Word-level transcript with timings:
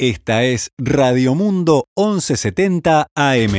Esta 0.00 0.44
es 0.44 0.70
Radio 0.78 1.34
Mundo 1.34 1.88
1170 1.96 3.08
AM. 3.16 3.52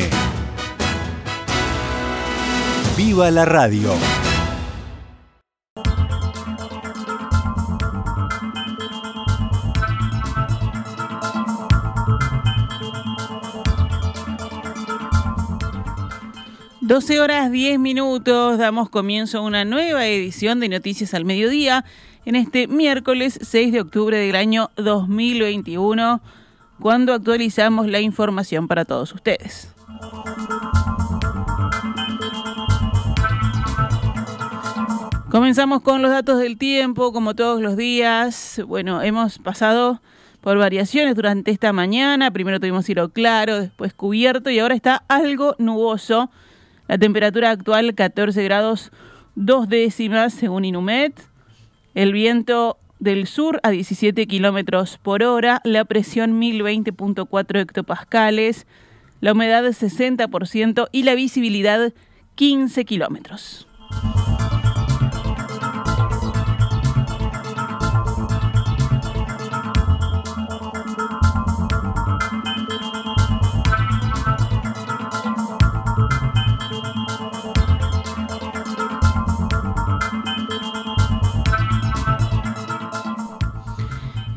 ¡Viva 2.96 3.29
la 3.29 3.43
radio! 3.43 3.93
Doce 16.80 17.20
horas 17.20 17.52
10 17.52 17.80
minutos, 17.80 18.58
damos 18.58 18.90
comienzo 18.90 19.40
a 19.40 19.41
una 19.41 19.66
nueva 19.66 20.08
edición 20.08 20.62
de 20.62 20.70
Noticias 20.70 21.13
al 21.13 21.26
Mediodía 21.26 21.84
en 22.30 22.35
este 22.35 22.67
miércoles 22.67 23.39
6 23.41 23.71
de 23.71 23.81
octubre 23.81 24.16
del 24.16 24.35
año 24.35 24.70
2021, 24.75 26.21
cuando 26.79 27.16
actualizamos 27.16 27.88
la 27.88 28.02
información 28.02 28.67
para 28.67 28.85
todos 28.85 29.11
ustedes. 29.15 29.73
Comenzamos 35.31 35.81
con 35.81 36.03
los 36.03 36.11
datos 36.11 36.37
del 36.37 36.59
tiempo, 36.59 37.11
como 37.13 37.34
todos 37.34 37.63
los 37.63 37.75
días. 37.75 38.61
Bueno, 38.67 39.01
hemos 39.01 39.39
pasado 39.39 39.99
por 40.39 40.59
variaciones 40.59 41.15
durante 41.15 41.49
esta 41.49 41.73
mañana. 41.73 42.29
Primero 42.29 42.59
tuvimos 42.59 42.85
cielo 42.85 43.09
claro, 43.09 43.59
después 43.59 43.95
cubierto 43.95 44.51
y 44.51 44.59
ahora 44.59 44.75
está 44.75 45.03
algo 45.07 45.55
nuboso. 45.57 46.29
La 46.87 46.99
temperatura 46.99 47.49
actual 47.49 47.95
14 47.95 48.43
grados 48.43 48.91
dos 49.34 49.67
décimas 49.67 50.31
según 50.31 50.65
Inumet. 50.65 51.28
El 51.99 52.13
viento 52.13 52.77
del 52.99 53.27
sur 53.27 53.59
a 53.62 53.71
17 53.71 54.26
kilómetros 54.26 54.98
por 54.98 55.21
hora. 55.21 55.59
La 55.66 55.84
presión 55.84 56.40
1020.4 56.40 57.59
hectopascales. 57.59 58.67
La 59.20 59.34
humedad 59.34 59.66
60% 59.66 60.88
y 60.93 61.04
la 61.04 61.13
visibilidad 61.15 61.91
15 62.35 62.85
kilómetros. 62.85 63.68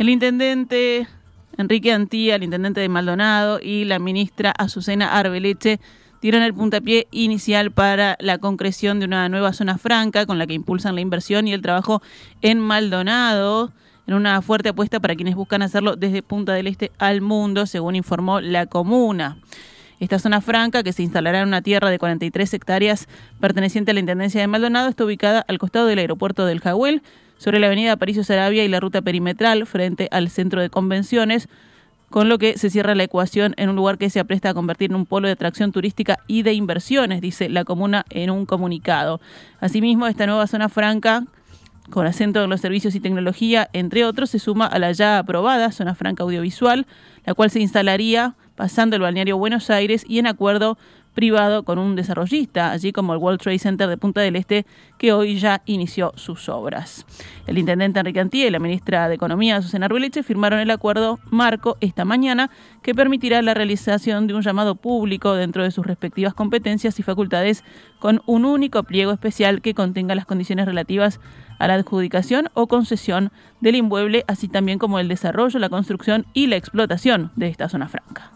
El 0.03 0.09
intendente 0.09 1.07
Enrique 1.57 1.93
Antía, 1.93 2.35
el 2.35 2.43
intendente 2.43 2.81
de 2.81 2.89
Maldonado 2.89 3.61
y 3.63 3.85
la 3.85 4.01
ministra 4.01 4.51
Azucena 4.51 5.17
Arbeleche 5.17 5.79
dieron 6.21 6.43
el 6.43 6.53
puntapié 6.53 7.07
inicial 7.13 7.71
para 7.71 8.17
la 8.19 8.39
concreción 8.39 8.99
de 8.99 9.07
una 9.07 9.29
nueva 9.29 9.53
zona 9.53 9.79
franca 9.79 10.27
con 10.27 10.41
la 10.41 10.49
que 10.49 10.55
impulsan 10.55 10.97
la 10.97 11.03
inversión 11.03 11.47
y 11.47 11.53
el 11.53 11.63
trabajo 11.63 12.03
en 12.41 12.59
Maldonado 12.59 13.71
en 14.09 14.15
una 14.15 14.43
fuerte 14.43 14.71
apuesta 14.71 14.99
para 14.99 15.15
quienes 15.15 15.37
buscan 15.37 15.63
hacerlo 15.63 15.95
desde 15.95 16.25
Punta 16.25 16.53
del 16.53 16.67
Este 16.67 16.91
al 16.99 17.21
mundo, 17.21 17.67
según 17.67 17.95
informó 17.95 18.41
la 18.41 18.67
comuna. 18.67 19.37
Esta 20.01 20.19
zona 20.19 20.41
franca, 20.41 20.83
que 20.83 20.93
se 20.93 21.05
instalará 21.05 21.43
en 21.43 21.47
una 21.47 21.63
tierra 21.63 21.91
de 21.91 22.01
43 22.01 22.55
hectáreas 22.55 23.07
perteneciente 23.39 23.93
a 23.93 23.95
la 23.95 24.01
Intendencia 24.01 24.41
de 24.41 24.49
Maldonado, 24.49 24.89
está 24.89 25.05
ubicada 25.05 25.45
al 25.47 25.59
costado 25.59 25.87
del 25.87 26.01
aeropuerto 26.01 26.45
del 26.45 26.59
Jahuel, 26.59 27.03
sobre 27.43 27.59
la 27.59 27.67
avenida 27.67 27.91
Aparicio 27.91 28.23
Sarabia 28.23 28.65
y 28.65 28.69
la 28.69 28.79
ruta 28.79 29.03
perimetral 29.03 29.67
frente 29.67 30.07
al 30.13 30.31
centro 30.31 30.61
de 30.61 30.71
convenciones, 30.71 31.49
con 32.09 32.29
lo 32.29 32.39
que 32.39 32.57
se 32.57 32.71
cierra 32.71 32.95
la 32.95 33.03
ecuación 33.03 33.55
en 33.57 33.69
un 33.69 33.75
lugar 33.75 33.99
que 33.99 34.11
se 34.11 34.21
apresta 34.21 34.51
a 34.51 34.55
convertir 34.55 34.91
en 34.91 34.97
un 34.97 35.07
polo 35.07 35.27
de 35.27 35.33
atracción 35.33 35.73
turística 35.73 36.21
y 36.29 36.45
de 36.45 36.53
inversiones, 36.53 37.21
dice 37.21 37.49
la 37.49 37.65
comuna 37.65 38.05
en 38.11 38.31
un 38.31 38.47
comunicado. 38.47 39.21
Asimismo, 39.59 40.07
esta 40.07 40.25
nueva 40.27 40.47
zona 40.47 40.69
franca 40.69 41.25
con 41.91 42.07
acento 42.07 42.45
en 42.45 42.49
los 42.49 42.61
servicios 42.61 42.95
y 42.95 43.01
tecnología, 43.01 43.69
entre 43.73 44.05
otros, 44.05 44.31
se 44.31 44.39
suma 44.39 44.67
a 44.67 44.79
la 44.79 44.93
ya 44.93 45.19
aprobada 45.19 45.73
Zona 45.73 45.97
Franca 45.97 46.23
Audiovisual, 46.23 46.87
la 47.27 47.35
cual 47.35 47.51
se 47.51 47.59
instalaría 47.59 48.37
pasando 48.55 48.95
el 48.95 49.03
balneario 49.03 49.37
Buenos 49.37 49.69
Aires 49.69 50.05
y 50.07 50.21
en 50.21 50.29
acuerdo 50.29 50.79
privado 51.15 51.63
con 51.63 51.79
un 51.79 51.97
desarrollista, 51.97 52.71
allí 52.71 52.93
como 52.93 53.13
el 53.13 53.19
World 53.19 53.41
Trade 53.41 53.59
Center 53.59 53.89
de 53.89 53.97
Punta 53.97 54.21
del 54.21 54.37
Este, 54.37 54.67
que 54.99 55.13
hoy 55.13 55.39
ya 55.39 55.63
inició 55.67 56.13
sus 56.17 56.49
obras. 56.49 57.05
El 57.47 57.59
intendente 57.59 58.01
Enrique 58.01 58.21
Antía 58.21 58.47
y 58.47 58.51
la 58.51 58.59
ministra 58.59 59.09
de 59.09 59.15
Economía, 59.15 59.61
Susana 59.63 59.87
Arbeleche, 59.87 60.23
firmaron 60.23 60.61
el 60.61 60.71
acuerdo 60.71 61.19
marco 61.31 61.77
esta 61.81 62.05
mañana 62.05 62.51
que 62.83 62.95
permitirá 62.95 63.43
la 63.43 63.55
realización 63.55 64.27
de 64.27 64.35
un 64.35 64.43
llamado 64.43 64.75
público 64.75 65.35
dentro 65.35 65.63
de 65.63 65.71
sus 65.71 65.87
respectivas 65.87 66.35
competencias 66.35 66.99
y 66.99 67.03
facultades 67.03 67.65
con 67.99 68.23
un 68.27 68.45
único 68.45 68.83
pliego 68.83 69.13
especial 69.13 69.63
que 69.63 69.75
contenga 69.75 70.15
las 70.15 70.27
condiciones 70.27 70.67
relativas 70.67 71.21
a 71.59 71.69
la 71.69 71.75
adjudicación 71.75 72.49
o 72.55 72.67
concesión 72.67 73.31
del 73.61 73.77
inmueble, 73.77 74.25
así 74.27 74.49
también 74.49 74.79
como 74.79 74.99
el 74.99 75.09
desarrollo, 75.09 75.59
la 75.59 75.69
construcción 75.69 76.27
y 76.33 76.49
la 76.49 76.57
explotación 76.57 77.31
de 77.37 77.49
esta 77.49 77.69
zona 77.69 77.89
franca. 77.89 78.33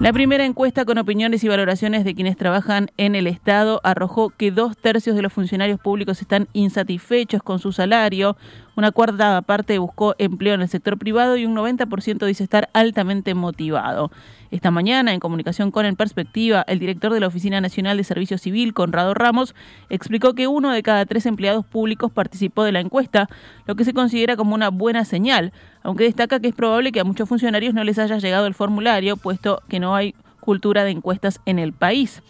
La 0.00 0.12
primera 0.12 0.44
encuesta 0.44 0.84
con 0.84 0.98
opiniones 0.98 1.44
y 1.44 1.48
valoraciones 1.48 2.04
de 2.04 2.14
quienes 2.14 2.36
trabajan 2.36 2.90
en 2.96 3.14
el 3.14 3.28
Estado 3.28 3.80
arrojó 3.84 4.30
que 4.30 4.50
dos 4.50 4.76
tercios 4.76 5.14
de 5.14 5.22
los 5.22 5.32
funcionarios 5.32 5.78
públicos 5.78 6.20
están 6.20 6.48
insatisfechos 6.52 7.42
con 7.42 7.60
su 7.60 7.72
salario, 7.72 8.36
una 8.76 8.90
cuarta 8.90 9.40
parte 9.42 9.78
buscó 9.78 10.16
empleo 10.18 10.54
en 10.54 10.62
el 10.62 10.68
sector 10.68 10.98
privado 10.98 11.36
y 11.36 11.46
un 11.46 11.54
90% 11.54 12.26
dice 12.26 12.42
estar 12.42 12.68
altamente 12.72 13.34
motivado. 13.34 14.10
Esta 14.54 14.70
mañana, 14.70 15.12
en 15.12 15.18
comunicación 15.18 15.72
con 15.72 15.84
En 15.84 15.96
Perspectiva, 15.96 16.64
el 16.68 16.78
director 16.78 17.12
de 17.12 17.18
la 17.18 17.26
Oficina 17.26 17.60
Nacional 17.60 17.96
de 17.96 18.04
Servicio 18.04 18.38
Civil, 18.38 18.72
Conrado 18.72 19.12
Ramos, 19.12 19.52
explicó 19.90 20.34
que 20.34 20.46
uno 20.46 20.70
de 20.70 20.84
cada 20.84 21.06
tres 21.06 21.26
empleados 21.26 21.66
públicos 21.66 22.12
participó 22.12 22.62
de 22.62 22.70
la 22.70 22.78
encuesta, 22.78 23.28
lo 23.66 23.74
que 23.74 23.84
se 23.84 23.92
considera 23.92 24.36
como 24.36 24.54
una 24.54 24.70
buena 24.70 25.04
señal, 25.04 25.52
aunque 25.82 26.04
destaca 26.04 26.38
que 26.38 26.46
es 26.46 26.54
probable 26.54 26.92
que 26.92 27.00
a 27.00 27.04
muchos 27.04 27.28
funcionarios 27.28 27.74
no 27.74 27.82
les 27.82 27.98
haya 27.98 28.18
llegado 28.18 28.46
el 28.46 28.54
formulario, 28.54 29.16
puesto 29.16 29.60
que 29.68 29.80
no 29.80 29.96
hay 29.96 30.14
cultura 30.38 30.84
de 30.84 30.92
encuestas 30.92 31.40
en 31.46 31.58
el 31.58 31.72
país. 31.72 32.22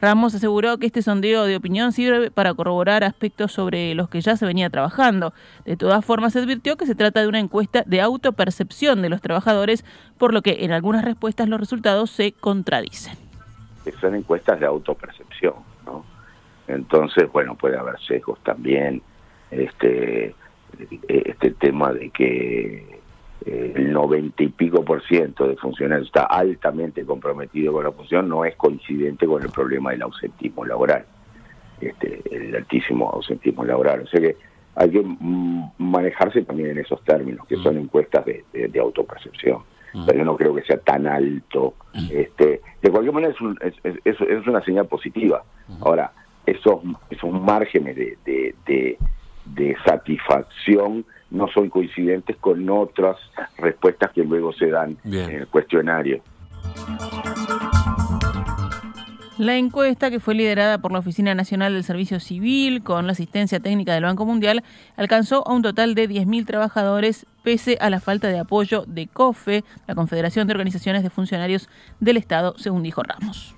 Ramos 0.00 0.34
aseguró 0.34 0.76
que 0.78 0.86
este 0.86 1.00
sondeo 1.00 1.44
de 1.44 1.56
opinión 1.56 1.92
sirve 1.92 2.30
para 2.30 2.52
corroborar 2.52 3.02
aspectos 3.02 3.52
sobre 3.52 3.94
los 3.94 4.08
que 4.08 4.20
ya 4.20 4.36
se 4.36 4.44
venía 4.44 4.68
trabajando. 4.68 5.32
De 5.64 5.76
todas 5.76 6.04
formas, 6.04 6.34
se 6.34 6.40
advirtió 6.40 6.76
que 6.76 6.86
se 6.86 6.94
trata 6.94 7.20
de 7.20 7.28
una 7.28 7.38
encuesta 7.38 7.82
de 7.86 8.00
autopercepción 8.02 9.00
de 9.00 9.08
los 9.08 9.22
trabajadores, 9.22 9.84
por 10.18 10.34
lo 10.34 10.42
que 10.42 10.64
en 10.64 10.72
algunas 10.72 11.04
respuestas 11.04 11.48
los 11.48 11.58
resultados 11.58 12.10
se 12.10 12.32
contradicen. 12.32 13.16
Son 14.00 14.14
encuestas 14.14 14.60
de 14.60 14.66
autopercepción, 14.66 15.54
¿no? 15.86 16.04
Entonces, 16.68 17.30
bueno, 17.32 17.54
puede 17.54 17.78
haber 17.78 17.98
sesgos 18.00 18.38
también. 18.42 19.00
Este, 19.50 20.34
este 21.08 21.52
tema 21.52 21.92
de 21.92 22.10
que 22.10 22.95
el 23.46 23.92
noventa 23.92 24.42
y 24.42 24.48
pico 24.48 24.84
por 24.84 25.02
ciento 25.06 25.46
de 25.46 25.56
funcionarios 25.56 26.08
está 26.08 26.24
altamente 26.24 27.04
comprometido 27.04 27.72
con 27.72 27.84
la 27.84 27.92
función, 27.92 28.28
no 28.28 28.44
es 28.44 28.56
coincidente 28.56 29.24
con 29.26 29.42
el 29.42 29.50
problema 29.50 29.92
del 29.92 30.02
ausentismo 30.02 30.64
laboral, 30.64 31.04
este, 31.80 32.22
el 32.30 32.56
altísimo 32.56 33.08
ausentismo 33.10 33.64
laboral. 33.64 34.02
O 34.02 34.06
sea 34.08 34.20
que 34.20 34.36
hay 34.74 34.90
que 34.90 35.00
mm, 35.00 35.70
manejarse 35.78 36.42
también 36.42 36.70
en 36.70 36.78
esos 36.78 37.02
términos, 37.04 37.46
que 37.46 37.56
son 37.56 37.76
mm. 37.76 37.78
encuestas 37.78 38.24
de, 38.26 38.80
autopercepción. 38.80 39.62
Mm. 39.94 40.06
Pero 40.06 40.18
yo 40.18 40.24
no 40.24 40.36
creo 40.36 40.54
que 40.54 40.62
sea 40.62 40.78
tan 40.78 41.06
alto. 41.06 41.74
Este, 42.10 42.60
de 42.82 42.90
cualquier 42.90 43.14
manera 43.14 43.32
es, 43.62 43.74
es, 43.84 44.20
es, 44.20 44.46
una 44.46 44.62
señal 44.62 44.86
positiva. 44.86 45.44
Ahora, 45.80 46.12
esos, 46.44 46.80
esos 47.10 47.30
márgenes 47.30 47.94
de, 47.94 48.18
de, 48.66 48.98
de 49.46 49.76
satisfacción 49.84 51.04
no 51.30 51.48
son 51.48 51.68
coincidentes 51.68 52.36
con 52.36 52.68
otras 52.70 53.16
respuestas 53.58 54.12
que 54.12 54.24
luego 54.24 54.52
se 54.52 54.70
dan 54.70 54.96
en 55.04 55.30
el 55.30 55.46
cuestionario. 55.48 56.22
La 59.38 59.58
encuesta, 59.58 60.10
que 60.10 60.18
fue 60.18 60.34
liderada 60.34 60.78
por 60.78 60.92
la 60.92 61.00
Oficina 61.00 61.34
Nacional 61.34 61.74
del 61.74 61.84
Servicio 61.84 62.20
Civil 62.20 62.82
con 62.82 63.04
la 63.04 63.12
asistencia 63.12 63.60
técnica 63.60 63.92
del 63.92 64.04
Banco 64.04 64.24
Mundial, 64.24 64.64
alcanzó 64.96 65.46
a 65.46 65.52
un 65.52 65.60
total 65.60 65.94
de 65.94 66.08
10.000 66.08 66.46
trabajadores 66.46 67.26
pese 67.42 67.76
a 67.82 67.90
la 67.90 68.00
falta 68.00 68.28
de 68.28 68.38
apoyo 68.38 68.84
de 68.86 69.08
COFE, 69.08 69.62
la 69.86 69.94
Confederación 69.94 70.46
de 70.46 70.54
Organizaciones 70.54 71.02
de 71.02 71.10
Funcionarios 71.10 71.68
del 72.00 72.16
Estado, 72.16 72.54
según 72.56 72.82
dijo 72.82 73.02
Ramos. 73.02 73.54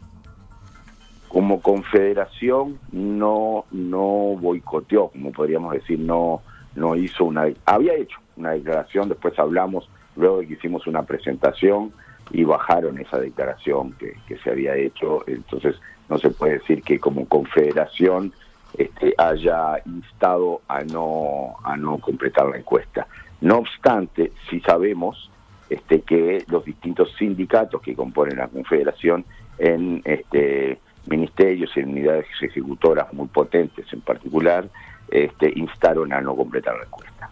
Como 1.29 1.61
confederación 1.61 2.81
no, 2.91 3.65
no 3.71 4.37
boicoteó, 4.41 5.11
como 5.11 5.31
podríamos 5.31 5.75
decir, 5.75 6.01
no, 6.01 6.43
no 6.75 6.97
hizo 6.97 7.25
una, 7.25 7.47
había 7.65 7.95
hecho 7.95 8.19
una 8.37 8.53
declaración, 8.53 9.09
después 9.09 9.39
hablamos, 9.39 9.89
luego 10.17 10.39
de 10.39 10.49
que 10.49 10.55
hicimos 10.55 10.87
una 10.87 11.03
presentación 11.03 11.93
y 12.31 12.45
bajaron 12.45 12.99
esa 12.99 13.19
declaración 13.19 13.93
que, 13.93 14.37
se 14.39 14.51
había 14.51 14.77
hecho, 14.77 15.25
entonces 15.27 15.77
no 16.09 16.19
se 16.19 16.31
puede 16.31 16.55
decir 16.55 16.83
que 16.83 16.99
como 16.99 17.27
confederación 17.27 18.33
este, 18.77 19.15
haya 19.17 19.81
instado 19.87 20.61
a 20.69 20.83
no, 20.83 21.57
a 21.65 21.77
no 21.77 21.99
completar 21.99 22.47
la 22.47 22.59
encuesta. 22.59 23.07
No 23.41 23.59
obstante, 23.59 24.33
sí 24.51 24.61
sabemos 24.61 25.31
este, 25.71 26.01
que 26.01 26.45
los 26.49 26.65
distintos 26.65 27.15
sindicatos 27.19 27.81
que 27.83 27.95
componen 27.95 28.39
la 28.39 28.49
Confederación 28.49 29.25
en 29.59 30.03
este, 30.05 30.79
ministerios 31.07 31.71
y 31.77 31.81
unidades 31.81 32.27
ejecutoras 32.41 33.13
muy 33.13 33.29
potentes 33.29 33.87
en 33.93 34.01
particular, 34.01 34.69
este, 35.11 35.53
instaron 35.57 36.13
a 36.13 36.21
no 36.21 36.37
completar 36.37 36.77
la 36.77 36.85
encuesta. 36.85 37.31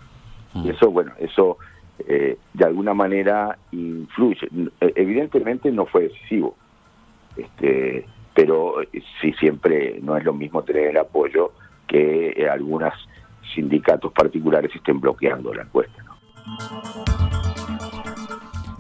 Y 0.54 0.58
mm. 0.58 0.70
eso, 0.70 0.90
bueno, 0.90 1.12
eso 1.18 1.58
eh, 2.00 2.38
de 2.52 2.64
alguna 2.64 2.94
manera 2.94 3.56
influye. 3.72 4.48
Evidentemente 4.80 5.70
no 5.72 5.86
fue 5.86 6.04
decisivo, 6.04 6.54
este, 7.36 8.06
pero 8.34 8.76
sí 9.20 9.32
siempre 9.34 9.98
no 10.02 10.16
es 10.16 10.24
lo 10.24 10.34
mismo 10.34 10.62
tener 10.62 10.88
el 10.88 10.98
apoyo 10.98 11.52
que 11.86 12.34
eh, 12.36 12.48
algunos 12.48 12.92
sindicatos 13.54 14.12
particulares 14.12 14.74
estén 14.74 15.00
bloqueando 15.00 15.54
la 15.54 15.62
encuesta. 15.62 16.04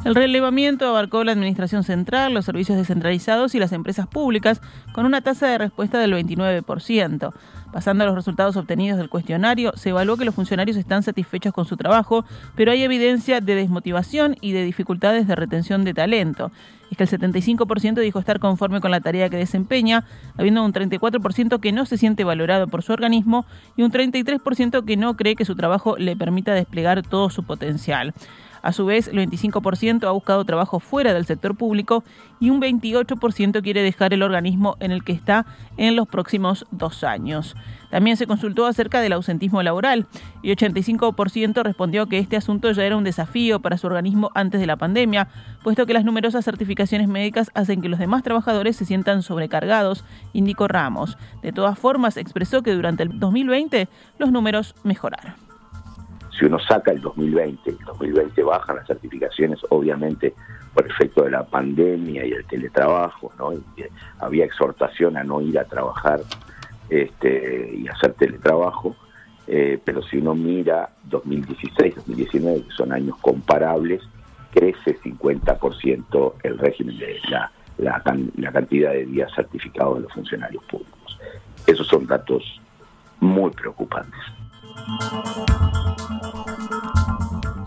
El 0.04 0.14
relevamiento 0.14 0.86
abarcó 0.86 1.24
la 1.24 1.32
Administración 1.32 1.82
Central, 1.82 2.32
los 2.32 2.44
servicios 2.44 2.78
descentralizados 2.78 3.56
y 3.56 3.58
las 3.58 3.72
empresas 3.72 4.06
públicas, 4.06 4.60
con 4.92 5.04
una 5.04 5.20
tasa 5.20 5.48
de 5.48 5.58
respuesta 5.58 5.98
del 5.98 6.12
29%. 6.12 7.34
Pasando 7.76 8.04
a 8.04 8.06
los 8.06 8.16
resultados 8.16 8.56
obtenidos 8.56 8.96
del 8.96 9.10
cuestionario, 9.10 9.74
se 9.76 9.90
evaluó 9.90 10.16
que 10.16 10.24
los 10.24 10.34
funcionarios 10.34 10.78
están 10.78 11.02
satisfechos 11.02 11.52
con 11.52 11.66
su 11.66 11.76
trabajo, 11.76 12.24
pero 12.54 12.72
hay 12.72 12.82
evidencia 12.82 13.42
de 13.42 13.54
desmotivación 13.54 14.34
y 14.40 14.52
de 14.52 14.64
dificultades 14.64 15.28
de 15.28 15.36
retención 15.36 15.84
de 15.84 15.92
talento. 15.92 16.50
Es 16.90 16.96
que 16.96 17.04
el 17.04 17.10
75% 17.10 18.00
dijo 18.00 18.18
estar 18.18 18.40
conforme 18.40 18.80
con 18.80 18.90
la 18.90 19.02
tarea 19.02 19.28
que 19.28 19.36
desempeña, 19.36 20.04
habiendo 20.38 20.64
un 20.64 20.72
34% 20.72 21.60
que 21.60 21.72
no 21.72 21.84
se 21.84 21.98
siente 21.98 22.24
valorado 22.24 22.66
por 22.66 22.82
su 22.82 22.94
organismo 22.94 23.44
y 23.76 23.82
un 23.82 23.92
33% 23.92 24.86
que 24.86 24.96
no 24.96 25.14
cree 25.14 25.36
que 25.36 25.44
su 25.44 25.54
trabajo 25.54 25.98
le 25.98 26.16
permita 26.16 26.54
desplegar 26.54 27.02
todo 27.02 27.28
su 27.28 27.42
potencial. 27.42 28.14
A 28.66 28.72
su 28.72 28.84
vez, 28.84 29.06
el 29.06 29.18
25% 29.18 30.08
ha 30.08 30.10
buscado 30.10 30.44
trabajo 30.44 30.80
fuera 30.80 31.14
del 31.14 31.24
sector 31.24 31.56
público 31.56 32.02
y 32.40 32.50
un 32.50 32.60
28% 32.60 33.62
quiere 33.62 33.80
dejar 33.80 34.12
el 34.12 34.24
organismo 34.24 34.76
en 34.80 34.90
el 34.90 35.04
que 35.04 35.12
está 35.12 35.46
en 35.76 35.94
los 35.94 36.08
próximos 36.08 36.66
dos 36.72 37.04
años. 37.04 37.54
También 37.92 38.16
se 38.16 38.26
consultó 38.26 38.66
acerca 38.66 39.00
del 39.00 39.12
ausentismo 39.12 39.62
laboral 39.62 40.08
y 40.42 40.50
85% 40.50 41.62
respondió 41.62 42.06
que 42.06 42.18
este 42.18 42.36
asunto 42.36 42.72
ya 42.72 42.82
era 42.82 42.96
un 42.96 43.04
desafío 43.04 43.60
para 43.60 43.78
su 43.78 43.86
organismo 43.86 44.32
antes 44.34 44.60
de 44.60 44.66
la 44.66 44.74
pandemia, 44.74 45.28
puesto 45.62 45.86
que 45.86 45.94
las 45.94 46.04
numerosas 46.04 46.44
certificaciones 46.44 47.06
médicas 47.06 47.52
hacen 47.54 47.80
que 47.80 47.88
los 47.88 48.00
demás 48.00 48.24
trabajadores 48.24 48.74
se 48.74 48.84
sientan 48.84 49.22
sobrecargados, 49.22 50.04
indicó 50.32 50.66
Ramos. 50.66 51.18
De 51.40 51.52
todas 51.52 51.78
formas, 51.78 52.16
expresó 52.16 52.62
que 52.62 52.72
durante 52.72 53.04
el 53.04 53.20
2020 53.20 53.88
los 54.18 54.32
números 54.32 54.74
mejoraron 54.82 55.45
si 56.38 56.44
uno 56.44 56.58
saca 56.58 56.92
el 56.92 57.00
2020, 57.00 57.70
el 57.70 57.78
2020 57.78 58.42
bajan 58.42 58.76
las 58.76 58.86
certificaciones, 58.86 59.60
obviamente 59.70 60.34
por 60.74 60.86
efecto 60.86 61.24
de 61.24 61.30
la 61.30 61.44
pandemia 61.44 62.26
y 62.26 62.32
el 62.32 62.44
teletrabajo, 62.44 63.32
¿no? 63.38 63.52
había 64.18 64.44
exhortación 64.44 65.16
a 65.16 65.24
no 65.24 65.40
ir 65.40 65.58
a 65.58 65.64
trabajar 65.64 66.20
este, 66.90 67.74
y 67.74 67.88
hacer 67.88 68.12
teletrabajo, 68.12 68.94
eh, 69.46 69.80
pero 69.82 70.02
si 70.02 70.18
uno 70.18 70.34
mira 70.34 70.90
2016, 71.04 71.94
2019, 71.96 72.62
que 72.62 72.72
son 72.72 72.92
años 72.92 73.16
comparables, 73.22 74.02
crece 74.50 74.98
50% 75.00 76.34
el 76.42 76.58
régimen 76.58 76.98
de 76.98 77.20
la, 77.78 78.02
cantidad 78.52 78.92
de 78.92 79.06
días 79.06 79.30
certificados 79.34 79.96
de 79.96 80.02
los 80.02 80.12
funcionarios 80.12 80.62
públicos. 80.64 81.18
Esos 81.66 81.86
son 81.86 82.06
datos 82.06 82.60
muy 83.20 83.50
preocupantes. 83.50 84.20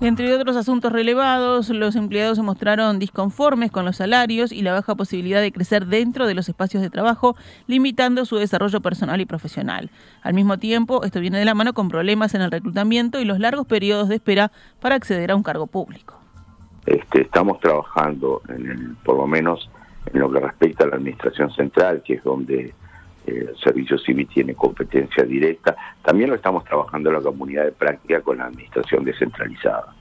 Entre 0.01 0.33
otros 0.33 0.55
asuntos 0.55 0.93
relevados, 0.93 1.69
los 1.69 1.95
empleados 1.97 2.37
se 2.37 2.43
mostraron 2.43 2.99
disconformes 2.99 3.69
con 3.69 3.83
los 3.83 3.97
salarios 3.97 4.53
y 4.53 4.61
la 4.61 4.71
baja 4.71 4.95
posibilidad 4.95 5.41
de 5.41 5.51
crecer 5.51 5.87
dentro 5.87 6.25
de 6.25 6.33
los 6.33 6.47
espacios 6.47 6.81
de 6.81 6.89
trabajo, 6.89 7.35
limitando 7.67 8.23
su 8.23 8.37
desarrollo 8.37 8.79
personal 8.79 9.19
y 9.19 9.25
profesional. 9.25 9.91
Al 10.21 10.33
mismo 10.33 10.57
tiempo, 10.57 11.03
esto 11.03 11.19
viene 11.19 11.37
de 11.37 11.43
la 11.43 11.53
mano 11.53 11.73
con 11.73 11.89
problemas 11.89 12.33
en 12.33 12.41
el 12.41 12.49
reclutamiento 12.49 13.19
y 13.19 13.25
los 13.25 13.39
largos 13.39 13.67
periodos 13.67 14.07
de 14.07 14.15
espera 14.15 14.51
para 14.79 14.95
acceder 14.95 15.31
a 15.31 15.35
un 15.35 15.43
cargo 15.43 15.67
público. 15.67 16.17
Este, 16.85 17.21
estamos 17.21 17.59
trabajando, 17.59 18.41
en 18.47 18.95
por 19.03 19.17
lo 19.17 19.27
menos 19.27 19.69
en 20.13 20.21
lo 20.21 20.31
que 20.31 20.39
respecta 20.39 20.85
a 20.85 20.87
la 20.87 20.95
Administración 20.95 21.51
Central, 21.51 22.01
que 22.05 22.13
es 22.15 22.23
donde 22.23 22.73
el 23.29 23.57
Servicio 23.57 23.97
Civil 23.97 24.27
tiene 24.27 24.55
competencia 24.55 25.23
directa. 25.23 25.75
También 26.01 26.29
lo 26.29 26.35
estamos 26.35 26.63
trabajando 26.65 27.09
en 27.09 27.15
la 27.15 27.21
comunidad 27.21 27.65
de 27.65 27.71
práctica 27.71 28.21
con 28.21 28.37
la 28.37 28.45
administración 28.45 29.03
descentralizada, 29.03 29.93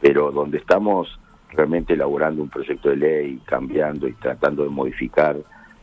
pero 0.00 0.30
donde 0.30 0.58
estamos 0.58 1.18
realmente 1.50 1.94
elaborando 1.94 2.42
un 2.42 2.48
proyecto 2.48 2.90
de 2.90 2.96
ley, 2.96 3.40
cambiando 3.44 4.08
y 4.08 4.12
tratando 4.14 4.62
de 4.64 4.70
modificar 4.70 5.36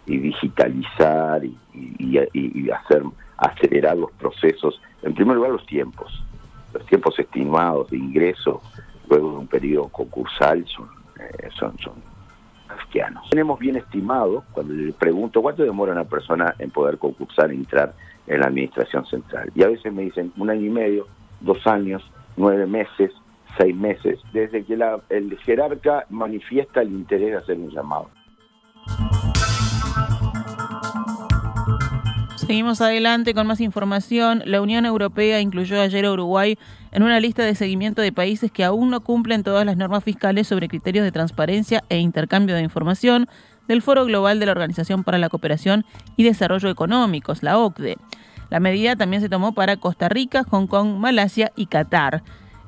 y 0.05 0.17
digitalizar 0.17 1.41
y, 1.45 2.69
hacer 2.69 3.03
acelerar 3.37 3.97
los 3.97 4.11
procesos. 4.13 4.81
En 5.01 5.13
primer 5.13 5.35
lugar, 5.35 5.51
los 5.51 5.65
tiempos. 5.65 6.23
Los 6.73 6.85
tiempos 6.87 7.17
estimados 7.19 7.89
de 7.89 7.97
ingreso 7.97 8.61
luego 9.09 9.31
de 9.31 9.37
un 9.37 9.47
periodo 9.47 9.89
concursal 9.89 10.65
son, 10.67 10.89
eh, 11.19 11.49
son, 11.59 11.77
son 11.79 12.12
tenemos 13.29 13.59
bien 13.59 13.75
estimado, 13.75 14.43
cuando 14.51 14.73
le 14.73 14.93
pregunto 14.93 15.41
cuánto 15.41 15.63
demora 15.63 15.91
una 15.91 16.03
persona 16.05 16.55
en 16.59 16.69
poder 16.69 16.97
concursar 16.97 17.51
e 17.51 17.55
entrar 17.55 17.93
en 18.27 18.39
la 18.39 18.47
administración 18.47 19.05
central. 19.05 19.51
Y 19.55 19.63
a 19.63 19.67
veces 19.67 19.91
me 19.91 20.03
dicen 20.03 20.31
un 20.37 20.49
año 20.49 20.65
y 20.65 20.69
medio, 20.69 21.07
dos 21.41 21.65
años, 21.67 22.03
nueve 22.37 22.65
meses, 22.65 23.11
seis 23.57 23.75
meses, 23.75 24.19
desde 24.31 24.63
que 24.63 24.77
el 25.09 25.37
jerarca 25.39 26.05
manifiesta 26.09 26.81
el 26.81 26.91
interés 26.91 27.31
de 27.31 27.37
hacer 27.37 27.57
un 27.57 27.69
llamado. 27.69 28.09
Seguimos 32.45 32.81
adelante 32.81 33.33
con 33.33 33.47
más 33.47 33.61
información. 33.61 34.43
La 34.45 34.61
Unión 34.61 34.85
Europea 34.85 35.39
incluyó 35.39 35.79
ayer 35.79 36.05
a 36.05 36.11
Uruguay 36.11 36.57
en 36.91 37.01
una 37.01 37.21
lista 37.21 37.43
de 37.43 37.55
seguimiento 37.55 38.01
de 38.01 38.11
países 38.11 38.51
que 38.51 38.65
aún 38.65 38.89
no 38.89 39.01
cumplen 39.01 39.43
todas 39.43 39.65
las 39.65 39.77
normas 39.77 40.03
fiscales 40.03 40.47
sobre 40.47 40.67
criterios 40.67 41.05
de 41.05 41.13
transparencia 41.13 41.85
e 41.87 41.99
intercambio 41.99 42.55
de 42.55 42.61
información 42.61 43.29
del 43.69 43.81
Foro 43.81 44.03
Global 44.03 44.41
de 44.41 44.45
la 44.45 44.51
Organización 44.51 45.05
para 45.05 45.19
la 45.19 45.29
Cooperación 45.29 45.85
y 46.17 46.23
Desarrollo 46.23 46.69
Económicos, 46.69 47.43
la 47.43 47.57
OCDE. 47.57 47.95
La 48.49 48.59
medida 48.59 48.97
también 48.97 49.21
se 49.21 49.29
tomó 49.29 49.53
para 49.53 49.77
Costa 49.77 50.09
Rica, 50.09 50.43
Hong 50.43 50.67
Kong, 50.67 50.97
Malasia 50.97 51.53
y 51.55 51.67
Qatar. 51.67 52.23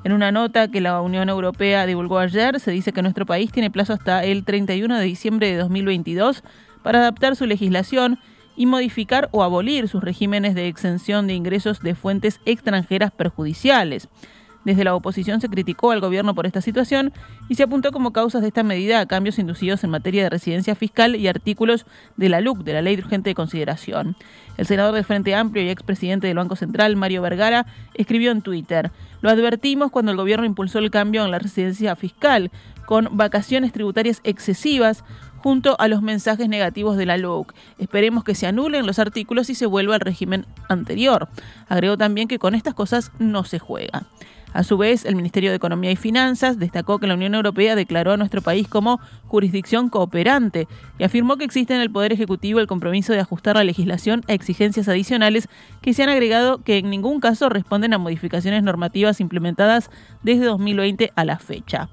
En 0.05 0.13
una 0.13 0.31
nota 0.31 0.69
que 0.71 0.79
la 0.79 1.01
Unión 1.01 1.27
Europea 1.27 1.85
divulgó 1.85 2.19
ayer, 2.19 2.61
se 2.61 2.71
dice 2.71 2.93
que 2.93 3.01
nuestro 3.01 3.25
país 3.25 3.51
tiene 3.51 3.69
plazo 3.69 3.91
hasta 3.91 4.23
el 4.23 4.45
31 4.45 4.97
de 4.97 5.03
diciembre 5.03 5.51
de 5.51 5.57
2022 5.57 6.43
para 6.81 6.99
adaptar 6.99 7.35
su 7.35 7.45
legislación 7.45 8.19
y 8.55 8.65
modificar 8.65 9.29
o 9.31 9.43
abolir 9.43 9.87
sus 9.87 10.03
regímenes 10.03 10.55
de 10.55 10.67
exención 10.67 11.27
de 11.27 11.33
ingresos 11.33 11.81
de 11.81 11.95
fuentes 11.95 12.39
extranjeras 12.45 13.11
perjudiciales. 13.11 14.09
Desde 14.65 14.83
la 14.83 14.95
oposición 14.95 15.41
se 15.41 15.47
criticó 15.47 15.91
al 15.91 16.01
gobierno 16.01 16.33
por 16.33 16.47
esta 16.47 16.59
situación 16.59 17.13
y 17.47 17.55
se 17.55 17.61
apuntó 17.61 17.91
como 17.91 18.11
causas 18.11 18.41
de 18.41 18.47
esta 18.47 18.63
medida 18.63 18.99
a 18.99 19.05
cambios 19.05 19.37
inducidos 19.37 19.83
en 19.83 19.91
materia 19.91 20.23
de 20.23 20.31
residencia 20.31 20.73
fiscal 20.73 21.15
y 21.15 21.27
artículos 21.27 21.85
de 22.17 22.29
la 22.29 22.41
LUC, 22.41 22.63
de 22.63 22.73
la 22.73 22.81
Ley 22.81 22.95
de 22.95 23.03
Urgente 23.03 23.29
de 23.29 23.35
Consideración. 23.35 24.15
El 24.57 24.65
senador 24.65 24.95
del 24.95 25.05
Frente 25.05 25.35
Amplio 25.35 25.63
y 25.63 25.69
expresidente 25.69 26.25
del 26.25 26.37
Banco 26.37 26.55
Central, 26.55 26.95
Mario 26.95 27.21
Vergara, 27.21 27.67
escribió 27.93 28.31
en 28.31 28.41
Twitter, 28.41 28.91
lo 29.21 29.29
advertimos 29.29 29.91
cuando 29.91 30.11
el 30.11 30.17
gobierno 30.17 30.47
impulsó 30.47 30.79
el 30.79 30.89
cambio 30.89 31.23
en 31.23 31.31
la 31.31 31.39
residencia 31.39 31.95
fiscal, 31.95 32.49
con 32.87 33.09
vacaciones 33.11 33.71
tributarias 33.71 34.21
excesivas, 34.23 35.03
junto 35.45 35.75
a 35.79 35.87
los 35.87 36.01
mensajes 36.01 36.49
negativos 36.49 36.97
de 36.97 37.05
la 37.05 37.17
LUC. 37.17 37.53
Esperemos 37.77 38.23
que 38.23 38.33
se 38.33 38.47
anulen 38.47 38.87
los 38.87 38.97
artículos 38.97 39.51
y 39.51 39.53
se 39.53 39.67
vuelva 39.67 39.93
al 39.93 40.01
régimen 40.01 40.47
anterior. 40.69 41.29
Agregó 41.69 41.99
también 41.99 42.27
que 42.27 42.39
con 42.39 42.55
estas 42.55 42.73
cosas 42.73 43.11
no 43.19 43.43
se 43.43 43.59
juega. 43.59 44.07
A 44.53 44.63
su 44.63 44.75
vez, 44.75 45.05
el 45.05 45.15
Ministerio 45.15 45.51
de 45.51 45.57
Economía 45.57 45.91
y 45.91 45.97
Finanzas 45.97 46.57
destacó 46.57 46.97
que 46.97 47.05
la 47.05 47.13
Unión 47.13 47.35
Europea 47.35 47.75
declaró 47.75 48.13
a 48.13 48.17
nuestro 48.17 48.41
país 48.41 48.67
como 48.67 48.99
jurisdicción 49.27 49.89
cooperante 49.89 50.67
y 50.97 51.03
afirmó 51.03 51.37
que 51.37 51.45
existe 51.45 51.75
en 51.75 51.81
el 51.81 51.91
Poder 51.91 52.11
Ejecutivo 52.11 52.59
el 52.59 52.65
compromiso 52.65 53.13
de 53.13 53.19
ajustar 53.19 53.55
la 53.55 53.63
legislación 53.63 54.23
a 54.27 54.33
exigencias 54.33 54.87
adicionales 54.87 55.47
que 55.83 55.93
se 55.93 56.01
han 56.01 56.09
agregado 56.09 56.63
que 56.63 56.79
en 56.79 56.89
ningún 56.89 57.19
caso 57.19 57.49
responden 57.49 57.93
a 57.93 57.99
modificaciones 57.99 58.63
normativas 58.63 59.21
implementadas 59.21 59.91
desde 60.23 60.45
2020 60.45 61.11
a 61.15 61.23
la 61.23 61.37
fecha. 61.37 61.87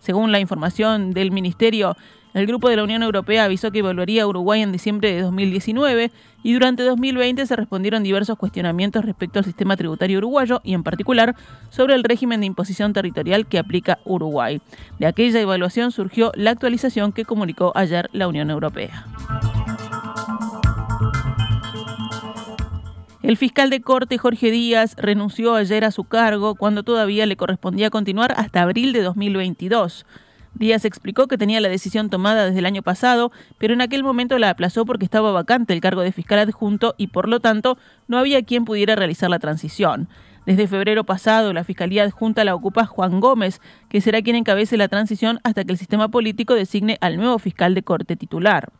Según 0.00 0.30
la 0.30 0.40
información 0.40 1.12
del 1.12 1.30
Ministerio, 1.32 1.96
el 2.34 2.46
grupo 2.46 2.68
de 2.68 2.76
la 2.76 2.84
Unión 2.84 3.02
Europea 3.02 3.44
avisó 3.44 3.70
que 3.70 3.82
volvería 3.82 4.22
a 4.22 4.26
Uruguay 4.26 4.62
en 4.62 4.72
diciembre 4.72 5.12
de 5.12 5.22
2019 5.22 6.10
y 6.42 6.52
durante 6.52 6.82
2020 6.82 7.46
se 7.46 7.56
respondieron 7.56 8.02
diversos 8.02 8.38
cuestionamientos 8.38 9.04
respecto 9.04 9.38
al 9.38 9.44
sistema 9.44 9.76
tributario 9.76 10.18
uruguayo 10.18 10.60
y 10.62 10.74
en 10.74 10.82
particular 10.82 11.34
sobre 11.70 11.94
el 11.94 12.04
régimen 12.04 12.40
de 12.40 12.46
imposición 12.46 12.92
territorial 12.92 13.46
que 13.46 13.58
aplica 13.58 13.98
Uruguay. 14.04 14.60
De 14.98 15.06
aquella 15.06 15.40
evaluación 15.40 15.90
surgió 15.90 16.32
la 16.34 16.50
actualización 16.50 17.12
que 17.12 17.24
comunicó 17.24 17.72
ayer 17.74 18.08
la 18.12 18.28
Unión 18.28 18.50
Europea. 18.50 19.06
El 23.22 23.36
fiscal 23.36 23.68
de 23.68 23.82
corte 23.82 24.16
Jorge 24.16 24.50
Díaz 24.50 24.94
renunció 24.96 25.54
ayer 25.54 25.84
a 25.84 25.90
su 25.90 26.04
cargo 26.04 26.54
cuando 26.54 26.82
todavía 26.82 27.26
le 27.26 27.36
correspondía 27.36 27.90
continuar 27.90 28.32
hasta 28.38 28.62
abril 28.62 28.94
de 28.94 29.02
2022. 29.02 30.06
Díaz 30.58 30.84
explicó 30.84 31.28
que 31.28 31.38
tenía 31.38 31.60
la 31.60 31.68
decisión 31.68 32.10
tomada 32.10 32.46
desde 32.46 32.58
el 32.58 32.66
año 32.66 32.82
pasado, 32.82 33.30
pero 33.58 33.74
en 33.74 33.80
aquel 33.80 34.02
momento 34.02 34.38
la 34.38 34.50
aplazó 34.50 34.84
porque 34.84 35.04
estaba 35.04 35.32
vacante 35.32 35.72
el 35.72 35.80
cargo 35.80 36.02
de 36.02 36.12
fiscal 36.12 36.38
adjunto 36.40 36.94
y 36.98 37.08
por 37.08 37.28
lo 37.28 37.40
tanto 37.40 37.78
no 38.08 38.18
había 38.18 38.42
quien 38.42 38.64
pudiera 38.64 38.96
realizar 38.96 39.30
la 39.30 39.38
transición. 39.38 40.08
Desde 40.48 40.66
febrero 40.66 41.04
pasado, 41.04 41.52
la 41.52 41.62
Fiscalía 41.62 42.04
Adjunta 42.04 42.42
la 42.42 42.54
ocupa 42.54 42.86
Juan 42.86 43.20
Gómez, 43.20 43.60
que 43.90 44.00
será 44.00 44.22
quien 44.22 44.34
encabece 44.34 44.78
la 44.78 44.88
transición 44.88 45.40
hasta 45.44 45.62
que 45.62 45.72
el 45.72 45.78
sistema 45.78 46.08
político 46.08 46.54
designe 46.54 46.96
al 47.02 47.18
nuevo 47.18 47.38
fiscal 47.38 47.74
de 47.74 47.82
corte 47.82 48.16
titular. 48.16 48.70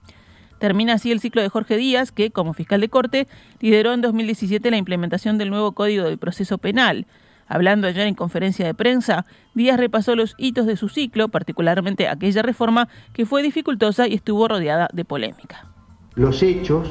Termina 0.58 0.94
así 0.94 1.12
el 1.12 1.20
ciclo 1.20 1.42
de 1.42 1.50
Jorge 1.50 1.76
Díaz, 1.76 2.10
que, 2.10 2.30
como 2.30 2.54
fiscal 2.54 2.80
de 2.80 2.88
corte, 2.88 3.28
lideró 3.60 3.92
en 3.92 4.00
2017 4.00 4.70
la 4.70 4.78
implementación 4.78 5.36
del 5.36 5.50
nuevo 5.50 5.72
Código 5.72 6.04
del 6.04 6.16
Proceso 6.16 6.56
Penal. 6.56 7.06
Hablando 7.48 7.86
ayer 7.86 8.06
en 8.06 8.14
conferencia 8.14 8.66
de 8.66 8.74
prensa, 8.74 9.24
Díaz 9.54 9.78
repasó 9.78 10.14
los 10.14 10.34
hitos 10.38 10.66
de 10.66 10.76
su 10.76 10.88
ciclo, 10.88 11.28
particularmente 11.28 12.06
aquella 12.06 12.42
reforma 12.42 12.88
que 13.12 13.26
fue 13.26 13.42
dificultosa 13.42 14.06
y 14.06 14.14
estuvo 14.14 14.46
rodeada 14.46 14.88
de 14.92 15.04
polémica. 15.04 15.66
Los 16.14 16.42
hechos, 16.42 16.88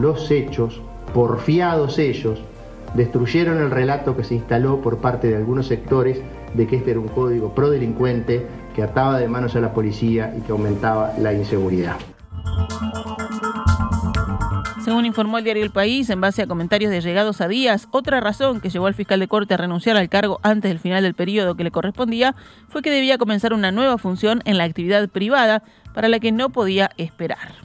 los 0.00 0.30
hechos, 0.30 0.80
porfiados 1.12 1.98
ellos, 1.98 2.40
destruyeron 2.94 3.58
el 3.58 3.70
relato 3.70 4.16
que 4.16 4.24
se 4.24 4.34
instaló 4.34 4.80
por 4.80 4.98
parte 4.98 5.28
de 5.28 5.36
algunos 5.36 5.66
sectores 5.66 6.20
de 6.54 6.66
que 6.66 6.76
este 6.76 6.92
era 6.92 7.00
un 7.00 7.08
código 7.08 7.54
prodelincuente 7.54 8.46
que 8.74 8.82
ataba 8.82 9.18
de 9.18 9.28
manos 9.28 9.56
a 9.56 9.60
la 9.60 9.72
policía 9.72 10.34
y 10.36 10.40
que 10.40 10.52
aumentaba 10.52 11.12
la 11.18 11.32
inseguridad. 11.32 11.96
Según 14.84 15.04
informó 15.04 15.36
el 15.36 15.44
diario 15.44 15.62
El 15.62 15.70
País, 15.70 16.08
en 16.08 16.22
base 16.22 16.40
a 16.40 16.46
comentarios 16.46 16.90
de 16.90 17.02
llegados 17.02 17.42
a 17.42 17.48
días, 17.48 17.86
otra 17.90 18.18
razón 18.20 18.60
que 18.60 18.70
llevó 18.70 18.86
al 18.86 18.94
fiscal 18.94 19.20
de 19.20 19.28
corte 19.28 19.52
a 19.52 19.58
renunciar 19.58 19.98
al 19.98 20.08
cargo 20.08 20.40
antes 20.42 20.70
del 20.70 20.78
final 20.78 21.02
del 21.02 21.12
periodo 21.12 21.54
que 21.54 21.64
le 21.64 21.70
correspondía 21.70 22.34
fue 22.68 22.80
que 22.80 22.90
debía 22.90 23.18
comenzar 23.18 23.52
una 23.52 23.72
nueva 23.72 23.98
función 23.98 24.40
en 24.46 24.56
la 24.56 24.64
actividad 24.64 25.06
privada 25.10 25.62
para 25.92 26.08
la 26.08 26.18
que 26.18 26.32
no 26.32 26.48
podía 26.48 26.90
esperar. 26.96 27.56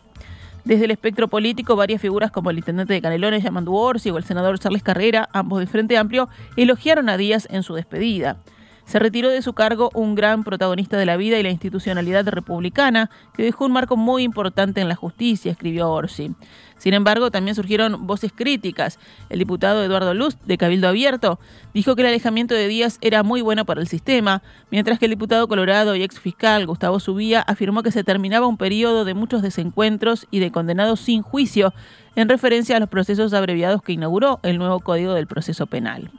Desde 0.66 0.86
el 0.86 0.92
espectro 0.92 1.30
político, 1.30 1.78
varias 1.78 2.02
figuras 2.02 2.32
como 2.32 2.50
el 2.50 2.58
intendente 2.58 2.94
de 2.94 3.02
Canelones, 3.02 3.44
Yamandu 3.44 3.74
Orsi, 3.76 4.10
o 4.10 4.18
el 4.18 4.26
senador 4.26 4.60
Charles 4.60 4.84
Carrera, 4.84 5.30
ambos 5.32 5.62
de 5.62 5.68
Frente 5.68 5.98
Amplio, 5.98 6.28
elogiaron 6.58 7.08
a 7.08 7.16
Díaz 7.16 7.48
en 7.50 7.64
su 7.64 7.76
despedida 7.76 8.38
se 8.86 9.00
retiró 9.00 9.30
de 9.30 9.42
su 9.42 9.54
cargo 9.54 9.90
un 9.94 10.16
gran 10.16 10.44
protagonista 10.44 10.98
de 10.98 11.06
la 11.06 11.18
vida 11.18 11.40
y 11.40 11.44
la 11.44 11.50
institucionalidad 11.50 12.28
republicana, 12.28 13.10
que 13.34 13.44
dejó 13.44 13.66
un 13.66 13.72
marco 13.72 13.98
muy 13.98 14.24
importante 14.24 14.82
en 14.82 14.88
la 14.88 14.96
justicia, 14.96 15.52
escribió 15.52 15.90
Orsi. 15.90 16.32
Sin 16.78 16.94
embargo, 16.94 17.32
también 17.32 17.56
surgieron 17.56 18.06
voces 18.06 18.32
críticas. 18.36 19.00
El 19.30 19.40
diputado 19.40 19.84
Eduardo 19.84 20.14
Luz, 20.14 20.38
de 20.46 20.58
Cabildo 20.58 20.88
Abierto, 20.88 21.40
dijo 21.74 21.96
que 21.96 22.02
el 22.02 22.10
alejamiento 22.10 22.54
de 22.54 22.68
Díaz 22.68 22.98
era 23.02 23.24
muy 23.24 23.42
bueno 23.42 23.66
para 23.66 23.82
el 23.82 23.88
sistema, 23.88 24.44
mientras 24.72 25.00
que 25.00 25.06
el 25.06 25.12
diputado 25.12 25.48
colorado 25.48 25.96
y 25.96 26.04
ex 26.04 26.20
fiscal 26.20 26.68
Gustavo 26.68 27.00
Subía 27.00 27.42
afirmó 27.42 27.82
que 27.82 27.92
se 27.92 28.04
terminaba 28.04 28.48
un 28.48 28.58
periodo 28.58 29.06
de 29.06 29.14
muchos 29.14 29.42
desencuentros 29.42 30.28
y 30.32 30.40
de 30.40 30.52
condenados 30.52 31.00
sin 31.00 31.22
juicio, 31.22 31.74
en 32.16 32.30
referencia 32.30 32.78
a 32.78 32.80
los 32.80 32.90
procesos 32.90 33.34
abreviados 33.34 33.82
que 33.82 33.94
inauguró 33.94 34.40
el 34.44 34.58
nuevo 34.58 34.80
Código 34.80 35.14
del 35.14 35.28
Proceso 35.28 35.68
Penal. 35.68 36.12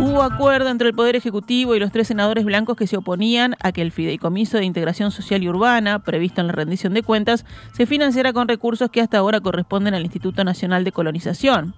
Hubo 0.00 0.22
acuerdo 0.22 0.70
entre 0.70 0.88
el 0.88 0.94
Poder 0.94 1.14
Ejecutivo 1.14 1.74
y 1.74 1.78
los 1.78 1.92
tres 1.92 2.08
senadores 2.08 2.46
blancos 2.46 2.74
que 2.74 2.86
se 2.86 2.96
oponían 2.96 3.54
a 3.60 3.70
que 3.70 3.82
el 3.82 3.92
Fideicomiso 3.92 4.56
de 4.56 4.64
Integración 4.64 5.10
Social 5.10 5.42
y 5.42 5.48
Urbana, 5.50 5.98
previsto 5.98 6.40
en 6.40 6.46
la 6.46 6.54
rendición 6.54 6.94
de 6.94 7.02
cuentas, 7.02 7.44
se 7.74 7.84
financiara 7.84 8.32
con 8.32 8.48
recursos 8.48 8.90
que 8.90 9.02
hasta 9.02 9.18
ahora 9.18 9.40
corresponden 9.40 9.92
al 9.92 10.02
Instituto 10.02 10.42
Nacional 10.42 10.84
de 10.84 10.92
Colonización. 10.92 11.74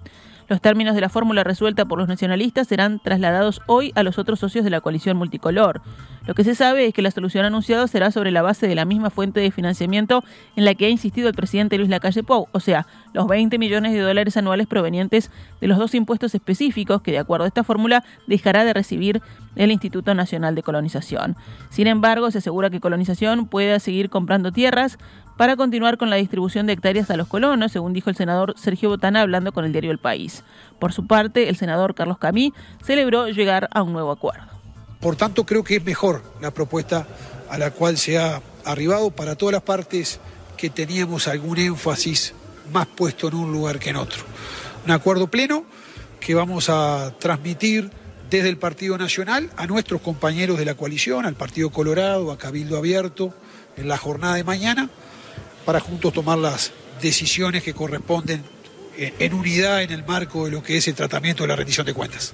Los 0.47 0.61
términos 0.61 0.95
de 0.95 1.01
la 1.01 1.09
fórmula 1.09 1.43
resuelta 1.43 1.85
por 1.85 1.99
los 1.99 2.07
nacionalistas 2.07 2.67
serán 2.67 2.99
trasladados 2.99 3.61
hoy 3.67 3.91
a 3.95 4.03
los 4.03 4.17
otros 4.17 4.39
socios 4.39 4.63
de 4.63 4.69
la 4.69 4.81
coalición 4.81 5.17
multicolor. 5.17 5.81
Lo 6.25 6.35
que 6.35 6.43
se 6.43 6.55
sabe 6.55 6.85
es 6.87 6.93
que 6.93 7.01
la 7.01 7.11
solución 7.11 7.45
anunciada 7.45 7.85
será 7.87 8.09
sobre 8.09 8.31
la 8.31 8.41
base 8.41 8.67
de 8.67 8.75
la 8.75 8.85
misma 8.85 9.09
fuente 9.09 9.41
de 9.41 9.51
financiamiento 9.51 10.23
en 10.55 10.63
la 10.63 10.73
que 10.73 10.85
ha 10.85 10.89
insistido 10.89 11.27
el 11.27 11.33
presidente 11.33 11.77
Luis 11.77 11.89
Lacalle 11.89 12.23
Pou, 12.23 12.47
o 12.53 12.59
sea, 12.61 12.87
los 13.13 13.27
20 13.27 13.57
millones 13.57 13.91
de 13.91 13.99
dólares 13.99 14.37
anuales 14.37 14.67
provenientes 14.67 15.31
de 15.59 15.67
los 15.67 15.77
dos 15.77 15.93
impuestos 15.95 16.33
específicos 16.33 17.01
que, 17.01 17.11
de 17.11 17.19
acuerdo 17.19 17.43
a 17.43 17.47
esta 17.47 17.65
fórmula, 17.65 18.05
dejará 18.25 18.63
de 18.63 18.73
recibir 18.73 19.21
el 19.55 19.71
Instituto 19.71 20.15
Nacional 20.15 20.55
de 20.55 20.63
Colonización. 20.63 21.35
Sin 21.69 21.87
embargo, 21.87 22.31
se 22.31 22.37
asegura 22.37 22.69
que 22.69 22.79
Colonización 22.79 23.47
pueda 23.47 23.79
seguir 23.79 24.09
comprando 24.09 24.51
tierras 24.51 24.97
para 25.37 25.55
continuar 25.55 25.97
con 25.97 26.09
la 26.09 26.17
distribución 26.17 26.67
de 26.67 26.73
hectáreas 26.73 27.09
a 27.09 27.17
los 27.17 27.27
colonos, 27.27 27.71
según 27.71 27.93
dijo 27.93 28.09
el 28.09 28.15
senador 28.15 28.53
Sergio 28.57 28.89
Botana 28.89 29.21
hablando 29.21 29.51
con 29.51 29.65
el 29.65 29.71
diario 29.71 29.91
El 29.91 29.97
País. 29.97 30.43
Por 30.79 30.93
su 30.93 31.07
parte, 31.07 31.49
el 31.49 31.55
senador 31.55 31.95
Carlos 31.95 32.17
Camí 32.17 32.53
celebró 32.83 33.27
llegar 33.27 33.69
a 33.71 33.81
un 33.81 33.93
nuevo 33.93 34.11
acuerdo. 34.11 34.45
Por 34.99 35.15
tanto, 35.15 35.45
creo 35.45 35.63
que 35.63 35.77
es 35.77 35.85
mejor 35.85 36.23
la 36.41 36.51
propuesta 36.51 37.07
a 37.49 37.57
la 37.57 37.71
cual 37.71 37.97
se 37.97 38.17
ha 38.17 38.41
arribado 38.65 39.11
para 39.11 39.35
todas 39.35 39.53
las 39.53 39.63
partes 39.63 40.19
que 40.55 40.69
teníamos 40.69 41.27
algún 41.27 41.57
énfasis 41.57 42.33
más 42.71 42.87
puesto 42.87 43.27
en 43.27 43.35
un 43.35 43.51
lugar 43.51 43.79
que 43.79 43.89
en 43.89 43.97
otro. 43.97 44.23
Un 44.85 44.91
acuerdo 44.91 45.27
pleno 45.27 45.65
que 46.19 46.35
vamos 46.35 46.69
a 46.69 47.13
transmitir 47.19 47.91
desde 48.29 48.49
el 48.49 48.57
Partido 48.57 48.97
Nacional 48.97 49.49
a 49.57 49.67
nuestros 49.67 50.01
compañeros 50.01 50.57
de 50.57 50.65
la 50.65 50.75
coalición, 50.75 51.25
al 51.25 51.35
Partido 51.35 51.69
Colorado, 51.69 52.31
a 52.31 52.37
Cabildo 52.37 52.77
Abierto, 52.77 53.33
en 53.75 53.87
la 53.87 53.97
jornada 53.97 54.35
de 54.35 54.43
mañana, 54.43 54.89
para 55.65 55.79
juntos 55.79 56.13
tomar 56.13 56.37
las 56.37 56.71
decisiones 57.01 57.63
que 57.63 57.73
corresponden 57.73 58.43
en 58.97 59.33
unidad 59.33 59.81
en 59.81 59.91
el 59.91 60.05
marco 60.05 60.45
de 60.45 60.51
lo 60.51 60.63
que 60.63 60.77
es 60.77 60.87
el 60.87 60.95
tratamiento 60.95 61.43
de 61.43 61.49
la 61.49 61.55
rendición 61.55 61.85
de 61.85 61.93
cuentas. 61.93 62.33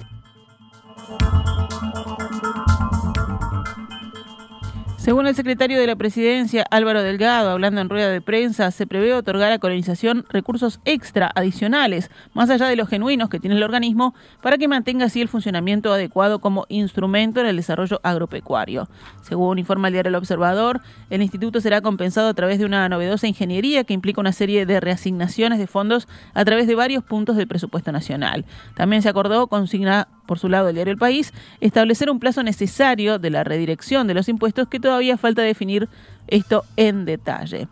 Según 5.00 5.26
el 5.26 5.34
secretario 5.34 5.80
de 5.80 5.86
la 5.86 5.96
Presidencia, 5.96 6.66
Álvaro 6.70 7.02
Delgado, 7.02 7.48
hablando 7.48 7.80
en 7.80 7.88
rueda 7.88 8.10
de 8.10 8.20
prensa, 8.20 8.70
se 8.70 8.86
prevé 8.86 9.14
otorgar 9.14 9.50
a 9.50 9.58
colonización 9.58 10.26
recursos 10.28 10.78
extra 10.84 11.32
adicionales, 11.34 12.10
más 12.34 12.50
allá 12.50 12.66
de 12.66 12.76
los 12.76 12.86
genuinos 12.86 13.30
que 13.30 13.40
tiene 13.40 13.56
el 13.56 13.62
organismo, 13.62 14.14
para 14.42 14.58
que 14.58 14.68
mantenga 14.68 15.06
así 15.06 15.22
el 15.22 15.28
funcionamiento 15.28 15.90
adecuado 15.90 16.40
como 16.40 16.66
instrumento 16.68 17.40
en 17.40 17.46
el 17.46 17.56
desarrollo 17.56 17.98
agropecuario. 18.02 18.90
Según 19.22 19.58
informa 19.58 19.88
el 19.88 19.94
diario 19.94 20.10
El 20.10 20.16
Observador, 20.16 20.82
el 21.08 21.22
instituto 21.22 21.62
será 21.62 21.80
compensado 21.80 22.28
a 22.28 22.34
través 22.34 22.58
de 22.58 22.66
una 22.66 22.86
novedosa 22.90 23.26
ingeniería 23.26 23.84
que 23.84 23.94
implica 23.94 24.20
una 24.20 24.32
serie 24.32 24.66
de 24.66 24.80
reasignaciones 24.80 25.58
de 25.58 25.66
fondos 25.66 26.08
a 26.34 26.44
través 26.44 26.66
de 26.66 26.74
varios 26.74 27.02
puntos 27.04 27.36
del 27.36 27.48
presupuesto 27.48 27.90
nacional. 27.90 28.44
También 28.76 29.00
se 29.00 29.08
acordó 29.08 29.46
consignar 29.46 30.08
por 30.30 30.38
su 30.38 30.48
lado 30.48 30.68
el 30.68 30.76
diario 30.76 30.92
El 30.92 30.96
País, 30.96 31.34
establecer 31.60 32.08
un 32.08 32.20
plazo 32.20 32.44
necesario 32.44 33.18
de 33.18 33.30
la 33.30 33.42
redirección 33.42 34.06
de 34.06 34.14
los 34.14 34.28
impuestos 34.28 34.68
que 34.68 34.78
todavía 34.78 35.18
falta 35.18 35.42
definir 35.42 35.88
esto 36.28 36.62
en 36.76 37.04
detalle. 37.04 37.66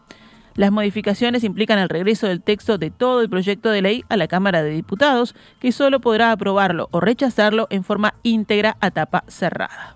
Las 0.56 0.72
modificaciones 0.72 1.44
implican 1.44 1.78
el 1.78 1.88
regreso 1.88 2.26
del 2.26 2.42
texto 2.42 2.76
de 2.76 2.90
todo 2.90 3.20
el 3.20 3.30
proyecto 3.30 3.70
de 3.70 3.80
ley 3.80 4.04
a 4.08 4.16
la 4.16 4.26
Cámara 4.26 4.64
de 4.64 4.70
Diputados, 4.70 5.36
que 5.60 5.70
solo 5.70 6.00
podrá 6.00 6.32
aprobarlo 6.32 6.88
o 6.90 6.98
rechazarlo 6.98 7.68
en 7.70 7.84
forma 7.84 8.14
íntegra 8.24 8.76
a 8.80 8.90
tapa 8.90 9.22
cerrada. 9.28 9.94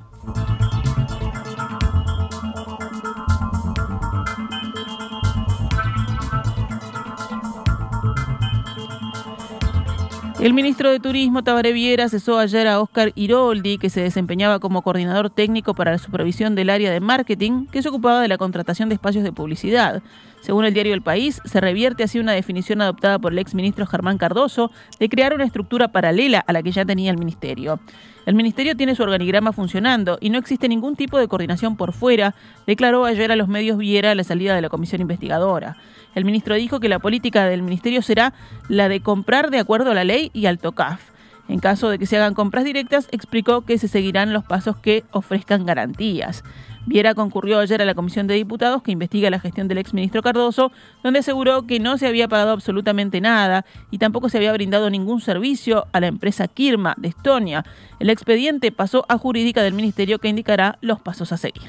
El 10.43 10.55
ministro 10.55 10.91
de 10.91 10.99
Turismo, 10.99 11.45
Tabaré 11.45 11.73
Viera, 11.73 12.09
cesó 12.09 12.37
ayer 12.37 12.67
a 12.67 12.81
Oscar 12.81 13.13
Iroldi, 13.15 13.79
que 13.79 13.91
se 13.91 14.01
desempeñaba 14.01 14.59
como 14.59 14.83
coordinador 14.83 15.31
técnico 15.31 15.73
para 15.73 15.93
la 15.93 15.99
supervisión 15.99 16.57
del 16.57 16.69
área 16.69 16.91
de 16.91 16.99
marketing, 16.99 17.67
que 17.67 17.81
se 17.81 17.89
ocupaba 17.89 18.21
de 18.21 18.27
la 18.27 18.39
contratación 18.39 18.89
de 18.89 18.97
espacios 18.97 19.23
de 19.23 19.31
publicidad. 19.31 20.03
Según 20.43 20.65
el 20.65 20.75
diario 20.75 20.93
El 20.93 21.03
País, 21.03 21.41
se 21.45 21.61
revierte 21.61 22.03
así 22.03 22.19
una 22.19 22.33
definición 22.33 22.83
adoptada 22.83 23.21
por 23.21 23.33
el 23.33 23.39
exministro 23.39 23.87
Germán 23.87 24.19
Cardoso 24.19 24.73
de 24.99 25.09
crear 25.09 25.35
una 25.35 25.45
estructura 25.45 25.89
paralela 25.89 26.45
a 26.45 26.53
la 26.53 26.65
que 26.65 26.73
ya 26.73 26.85
tenía 26.85 27.13
el 27.13 27.17
ministerio. 27.17 27.79
El 28.27 28.35
ministerio 28.35 28.77
tiene 28.77 28.97
su 28.97 29.05
organigrama 29.05 29.53
funcionando 29.53 30.19
y 30.21 30.31
no 30.31 30.39
existe 30.39 30.69
ningún 30.69 30.97
tipo 30.97 31.17
de 31.19 31.29
coordinación 31.29 31.77
por 31.77 31.93
fuera, 31.93 32.35
declaró 32.67 33.05
ayer 33.05 33.31
a 33.31 33.37
los 33.37 33.47
medios 33.47 33.79
Viera 33.79 34.17
la 34.17 34.25
salida 34.25 34.57
de 34.57 34.63
la 34.63 34.69
comisión 34.69 35.01
investigadora. 35.01 35.77
El 36.17 36.25
ministro 36.25 36.57
dijo 36.57 36.81
que 36.81 36.89
la 36.89 36.99
política 36.99 37.47
del 37.47 37.63
ministerio 37.63 38.03
será 38.03 38.35
la 38.69 38.89
de 38.89 39.01
comprar 39.01 39.51
de 39.51 39.61
acuerdo 39.61 39.93
a 39.93 39.95
la 39.95 40.03
ley 40.03 40.33
y 40.35 40.47
al 40.47 40.59
TOCAF. 40.59 41.13
En 41.49 41.61
caso 41.61 41.89
de 41.89 41.99
que 41.99 42.07
se 42.07 42.17
hagan 42.17 42.35
compras 42.35 42.65
directas, 42.65 43.09
explicó 43.13 43.63
que 43.63 43.79
se 43.79 43.89
seguirán 43.89 44.33
los 44.33 44.45
pasos 44.45 44.77
que 44.77 45.05
ofrezcan 45.11 45.67
garantías. 45.67 46.45
Viera 46.87 47.15
concurrió 47.15 47.61
ayer 47.61 47.81
a 47.81 47.85
la 47.85 47.95
Comisión 47.95 48.27
de 48.27 48.35
Diputados 48.35 48.83
que 48.83 48.91
investiga 48.91 49.31
la 49.31 49.39
gestión 49.39 49.69
del 49.69 49.79
exministro 49.79 50.23
Cardoso, 50.23 50.73
donde 51.03 51.21
aseguró 51.21 51.67
que 51.67 51.79
no 51.79 51.97
se 51.97 52.07
había 52.07 52.29
pagado 52.29 52.51
absolutamente 52.51 53.21
nada 53.21 53.65
y 53.91 53.99
tampoco 53.99 54.29
se 54.29 54.39
había 54.39 54.53
brindado 54.53 54.91
ningún 54.91 55.21
servicio 55.21 55.87
a 55.93 56.01
la 56.01 56.09
empresa 56.09 56.49
Kirma 56.49 56.95
de 56.97 57.09
Estonia. 57.09 57.65
El 58.01 58.11
expediente 58.11 58.73
pasó 58.73 59.05
a 59.09 59.17
jurídica 59.17 59.63
del 59.63 59.75
Ministerio 59.75 60.19
que 60.19 60.29
indicará 60.29 60.79
los 60.81 61.01
pasos 61.01 61.33
a 61.33 61.37
seguir. 61.37 61.63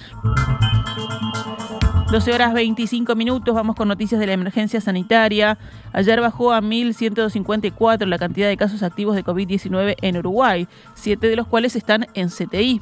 12 2.13 2.31
horas 2.31 2.53
25 2.53 3.15
minutos, 3.15 3.55
vamos 3.55 3.75
con 3.75 3.87
noticias 3.87 4.19
de 4.19 4.27
la 4.27 4.33
emergencia 4.33 4.79
sanitaria. 4.79 5.57
Ayer 5.93 6.21
bajó 6.21 6.53
a 6.53 6.61
1.154 6.61 8.05
la 8.05 8.19
cantidad 8.19 8.47
de 8.47 8.55
casos 8.55 8.83
activos 8.83 9.15
de 9.15 9.23
COVID-19 9.23 9.95
en 9.99 10.17
Uruguay, 10.17 10.67
siete 10.93 11.27
de 11.27 11.35
los 11.35 11.47
cuales 11.47 11.75
están 11.75 12.05
en 12.13 12.29
CTI. 12.29 12.81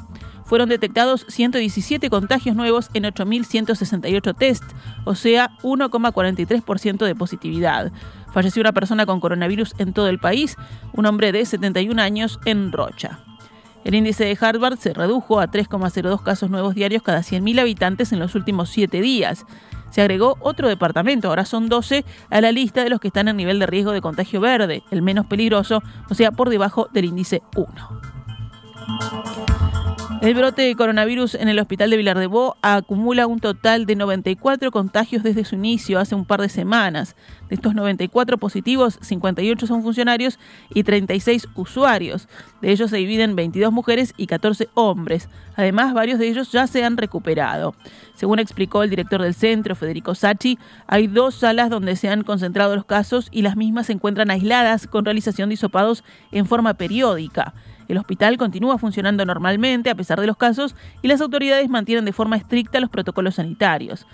Fueron 0.51 0.67
detectados 0.67 1.25
117 1.29 2.10
contagios 2.10 2.58
nuevos 2.58 2.89
en 2.93 3.05
8.168 3.05 4.36
test, 4.36 4.65
o 5.05 5.15
sea, 5.15 5.51
1,43% 5.63 7.05
de 7.05 7.15
positividad. 7.15 7.93
Falleció 8.34 8.60
una 8.60 8.74
persona 8.74 9.05
con 9.05 9.22
coronavirus 9.22 9.74
en 9.77 9.93
todo 9.93 10.10
el 10.10 10.20
país, 10.20 10.58
un 10.91 11.05
hombre 11.05 11.31
de 11.31 11.46
71 11.46 12.01
años 12.01 12.38
en 12.43 12.74
Rocha. 12.74 13.22
El 13.86 13.96
índice 13.96 14.25
de 14.25 14.38
Harvard 14.41 14.77
se 14.77 14.93
redujo 14.93 15.39
a 15.39 15.48
3,02 15.48 16.22
casos 16.22 16.50
nuevos 16.50 16.75
diarios 16.75 17.01
cada 17.01 17.22
100.000 17.22 17.62
habitantes 17.62 18.12
en 18.12 18.20
los 18.20 18.36
últimos 18.36 18.67
siete 18.67 19.00
días. 19.00 19.46
Se 19.89 20.01
agregó 20.01 20.36
otro 20.41 20.67
departamento, 20.67 21.29
ahora 21.29 21.46
son 21.46 21.70
12, 21.70 22.03
a 22.29 22.41
la 22.41 22.51
lista 22.51 22.84
de 22.84 22.89
los 22.89 23.00
que 23.00 23.08
están 23.08 23.29
en 23.29 23.38
nivel 23.38 23.58
de 23.60 23.67
riesgo 23.67 23.93
de 23.93 24.01
contagio 24.01 24.41
verde, 24.41 24.84
el 24.91 25.01
menos 25.01 25.27
peligroso, 25.27 25.81
o 26.10 26.13
sea, 26.13 26.34
por 26.34 26.50
debajo 26.50 26.89
del 26.91 27.05
índice 27.05 27.41
1. 27.55 27.72
El 30.21 30.35
brote 30.35 30.61
de 30.61 30.75
coronavirus 30.75 31.33
en 31.33 31.49
el 31.49 31.57
hospital 31.57 31.89
de 31.89 31.97
Vilar 31.97 32.19
de 32.19 32.27
Bo 32.27 32.55
acumula 32.61 33.25
un 33.25 33.39
total 33.39 33.87
de 33.87 33.95
94 33.95 34.69
contagios 34.69 35.23
desde 35.23 35.43
su 35.45 35.55
inicio 35.55 35.97
hace 35.97 36.13
un 36.13 36.25
par 36.25 36.39
de 36.41 36.47
semanas. 36.47 37.15
De 37.51 37.55
estos 37.55 37.75
94 37.75 38.38
positivos, 38.38 38.98
58 39.01 39.67
son 39.67 39.84
funcionarios 39.84 40.39
y 40.74 40.84
36 40.84 41.50
usuarios. 41.55 42.29
De 42.62 42.72
ellos 42.72 42.89
se 42.89 42.96
dividen 42.96 43.36
22 43.36 43.74
mujeres 43.74 44.13
y 44.15 44.27
14 44.27 44.70
hombres. 44.74 45.27
Además, 45.58 45.93
varios 45.93 46.17
de 46.17 46.29
ellos 46.29 46.53
ya 46.53 46.65
se 46.65 46.86
han 46.86 46.96
recuperado. 46.96 47.75
Según 48.13 48.39
explicó 48.39 48.84
el 48.84 48.89
director 48.89 49.22
del 49.22 49.34
centro, 49.34 49.75
Federico 49.75 50.15
Sachi, 50.15 50.60
hay 50.88 51.08
dos 51.08 51.36
salas 51.36 51.70
donde 51.70 51.98
se 51.98 52.08
han 52.08 52.24
concentrado 52.24 52.74
los 52.74 52.86
casos 52.86 53.27
y 53.31 53.41
las 53.41 53.58
mismas 53.58 53.88
se 53.88 53.91
encuentran 53.91 54.31
aisladas 54.31 54.88
con 54.88 55.03
realización 55.03 55.50
de 55.50 55.55
hisopados 55.55 56.05
en 56.31 56.46
forma 56.46 56.75
periódica. 56.75 57.53
El 57.89 57.98
hospital 57.98 58.38
continúa 58.38 58.77
funcionando 58.77 59.25
normalmente 59.25 59.89
a 59.89 59.96
pesar 59.96 60.22
de 60.22 60.27
los 60.27 60.38
casos 60.38 60.77
y 61.01 61.10
las 61.10 61.20
autoridades 61.20 61.70
mantienen 61.70 62.05
de 62.05 62.13
forma 62.13 62.38
estricta 62.38 62.79
los 62.79 62.89
protocolos 62.89 63.36
sanitarios. 63.36 64.08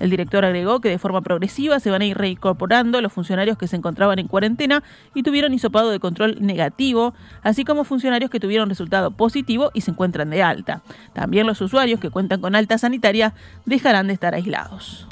El 0.00 0.10
director 0.10 0.44
agregó 0.44 0.80
que 0.80 0.88
de 0.88 0.98
forma 0.98 1.20
progresiva 1.20 1.78
se 1.78 1.90
van 1.90 2.02
a 2.02 2.06
ir 2.06 2.18
reincorporando 2.18 3.00
los 3.00 3.12
funcionarios 3.12 3.56
que 3.56 3.68
se 3.68 3.76
encontraban 3.76 4.18
en 4.18 4.26
cuarentena 4.26 4.82
y 5.14 5.22
tuvieron 5.22 5.54
hisopado 5.54 5.90
de 5.90 6.00
control 6.00 6.38
negativo, 6.40 7.14
así 7.42 7.64
como 7.64 7.84
funcionarios 7.84 8.30
que 8.30 8.40
tuvieron 8.40 8.68
resultado 8.68 9.12
positivo 9.12 9.70
y 9.74 9.82
se 9.82 9.92
encuentran 9.92 10.30
de 10.30 10.42
alta. 10.42 10.82
También 11.12 11.46
los 11.46 11.60
usuarios 11.60 12.00
que 12.00 12.10
cuentan 12.10 12.40
con 12.40 12.56
alta 12.56 12.78
sanitaria 12.78 13.34
dejarán 13.66 14.08
de 14.08 14.14
estar 14.14 14.34
aislados. 14.34 15.06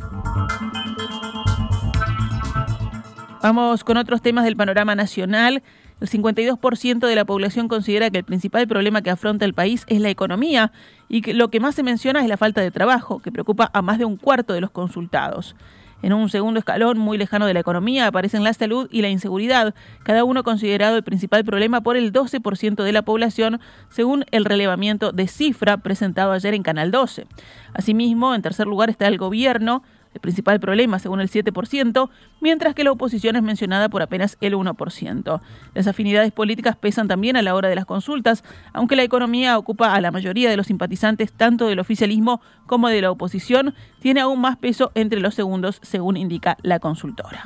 Vamos 3.43 3.85
con 3.85 3.97
otros 3.97 4.21
temas 4.21 4.45
del 4.45 4.57
panorama 4.57 4.95
nacional. 4.95 5.63
El 6.01 6.09
52% 6.09 7.07
de 7.07 7.17
la 7.17 7.25
población 7.25 7.67
considera 7.67 8.11
que 8.11 8.19
el 8.19 8.25
principal 8.25 8.69
problema 8.69 9.03
que 9.03 9.11
afronta 9.11 9.45
el 9.45 9.55
país 9.55 9.85
es 9.89 10.01
la 10.01 10.11
economía 10.11 10.71
y 11.09 11.23
que 11.23 11.35
lo 11.35 11.51
que 11.51 11.59
más 11.59 11.75
se 11.75 11.83
menciona 11.83 12.21
es 12.23 12.29
la 12.29 12.37
falta 12.37 12.61
de 12.61 12.71
trabajo, 12.71 13.19
que 13.19 13.33
preocupa 13.33 13.69
a 13.73 13.83
más 13.83 13.99
de 13.99 14.05
un 14.05 14.17
cuarto 14.17 14.53
de 14.53 14.61
los 14.61 14.71
consultados. 14.71 15.57
En 16.01 16.13
un 16.13 16.29
segundo 16.29 16.61
escalón 16.61 16.99
muy 16.99 17.19
lejano 17.19 17.47
de 17.47 17.55
la 17.55 17.61
economía 17.61 18.07
aparecen 18.07 18.45
la 18.45 18.53
salud 18.53 18.89
y 18.93 19.03
la 19.03 19.09
inseguridad, 19.09 19.75
cada 20.05 20.23
uno 20.23 20.45
considerado 20.45 20.97
el 20.97 21.03
principal 21.03 21.45
problema 21.45 21.81
por 21.81 21.97
el 21.97 22.13
12% 22.13 22.85
de 22.85 22.93
la 22.93 23.03
población, 23.03 23.59
según 23.89 24.25
el 24.31 24.45
relevamiento 24.45 25.11
de 25.11 25.27
cifra 25.27 25.79
presentado 25.79 26.31
ayer 26.31 26.55
en 26.55 26.63
Canal 26.63 26.93
12. 26.93 27.27
Asimismo, 27.75 28.33
en 28.37 28.43
tercer 28.43 28.69
lugar 28.69 28.91
está 28.91 29.09
el 29.09 29.19
gobierno, 29.19 29.83
el 30.19 30.21
principal 30.21 30.59
problema, 30.59 30.99
según 30.99 31.21
el 31.21 31.31
7%, 31.31 32.11
mientras 32.41 32.75
que 32.75 32.85
la 32.85 32.91
oposición 32.91 33.37
es 33.37 33.43
mencionada 33.43 33.89
por 33.89 34.03
apenas 34.03 34.37
el 34.41 34.55
1%. 34.55 35.41
Las 35.75 35.87
afinidades 35.87 36.33
políticas 36.33 36.77
pesan 36.77 37.09
también 37.09 37.37
a 37.37 37.43
la 37.43 37.55
hora 37.55 37.69
de 37.69 37.77
las 37.77 37.87
consultas, 37.87 38.43
aunque 38.73 38.97
la 38.97 39.05
economía 39.05 39.57
ocupa 39.57 39.95
a 39.95 40.01
la 40.01 40.11
mayoría 40.11 40.51
de 40.51 40.57
los 40.57 40.67
simpatizantes 40.67 41.33
tanto 41.33 41.69
del 41.69 41.79
oficialismo 41.79 42.41
como 42.67 42.89
de 42.89 43.01
la 43.01 43.11
oposición, 43.11 43.75
tiene 44.01 44.21
aún 44.21 44.41
más 44.41 44.57
peso 44.57 44.91
entre 44.95 45.21
los 45.21 45.35
segundos, 45.35 45.79
según 45.83 46.17
indica 46.17 46.57
la 46.63 46.81
consultora. 46.81 47.45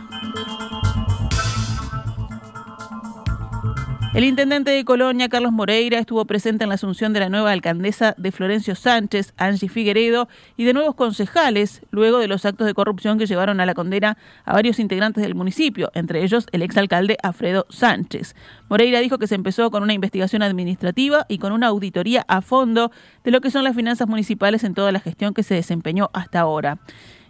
El 4.14 4.24
intendente 4.24 4.70
de 4.70 4.84
Colonia, 4.84 5.30
Carlos 5.30 5.52
Moreira, 5.52 5.98
estuvo 5.98 6.26
presente 6.26 6.64
en 6.64 6.68
la 6.68 6.74
asunción 6.74 7.14
de 7.14 7.20
la 7.20 7.30
nueva 7.30 7.50
alcaldesa 7.50 8.14
de 8.18 8.30
Florencio 8.30 8.74
Sánchez, 8.74 9.32
Angie 9.38 9.70
Figueredo, 9.70 10.28
y 10.58 10.64
de 10.64 10.74
nuevos 10.74 10.94
concejales, 10.96 11.80
luego 11.92 12.18
de 12.18 12.28
los 12.28 12.44
actos 12.44 12.66
de 12.66 12.74
corrupción 12.74 13.18
que 13.18 13.24
llevaron 13.24 13.58
a 13.58 13.64
la 13.64 13.72
condena 13.72 14.18
a 14.44 14.52
varios 14.52 14.78
integrantes 14.80 15.22
del 15.22 15.34
municipio, 15.34 15.90
entre 15.94 16.22
ellos 16.22 16.46
el 16.52 16.60
exalcalde 16.60 17.16
Alfredo 17.22 17.64
Sánchez. 17.70 18.36
Moreira 18.68 19.00
dijo 19.00 19.16
que 19.16 19.26
se 19.26 19.34
empezó 19.34 19.70
con 19.70 19.82
una 19.82 19.94
investigación 19.94 20.42
administrativa 20.42 21.24
y 21.26 21.38
con 21.38 21.52
una 21.52 21.68
auditoría 21.68 22.22
a 22.28 22.42
fondo 22.42 22.92
de 23.24 23.30
lo 23.30 23.40
que 23.40 23.50
son 23.50 23.64
las 23.64 23.74
finanzas 23.74 24.08
municipales 24.08 24.62
en 24.62 24.74
toda 24.74 24.92
la 24.92 25.00
gestión 25.00 25.32
que 25.32 25.42
se 25.42 25.54
desempeñó 25.54 26.10
hasta 26.12 26.40
ahora. 26.40 26.80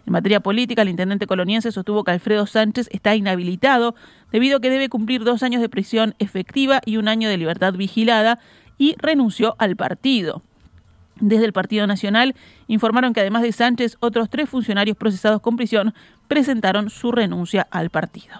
En 0.05 0.11
materia 0.13 0.41
política, 0.41 0.81
el 0.81 0.89
intendente 0.89 1.27
coloniense 1.27 1.71
sostuvo 1.71 2.03
que 2.03 2.11
Alfredo 2.11 2.45
Sánchez 2.45 2.89
está 2.91 3.15
inhabilitado 3.15 3.95
debido 4.31 4.57
a 4.57 4.61
que 4.61 4.69
debe 4.69 4.89
cumplir 4.89 5.23
dos 5.23 5.43
años 5.43 5.61
de 5.61 5.69
prisión 5.69 6.15
efectiva 6.19 6.81
y 6.85 6.97
un 6.97 7.07
año 7.07 7.29
de 7.29 7.37
libertad 7.37 7.73
vigilada 7.73 8.39
y 8.77 8.95
renunció 8.97 9.55
al 9.59 9.75
partido. 9.75 10.41
Desde 11.19 11.45
el 11.45 11.53
Partido 11.53 11.87
Nacional 11.87 12.35
informaron 12.67 13.13
que 13.13 13.21
además 13.21 13.43
de 13.43 13.51
Sánchez, 13.51 13.97
otros 13.99 14.29
tres 14.29 14.49
funcionarios 14.49 14.97
procesados 14.97 15.41
con 15.41 15.55
prisión 15.55 15.93
presentaron 16.27 16.89
su 16.89 17.11
renuncia 17.11 17.67
al 17.71 17.89
partido. 17.89 18.35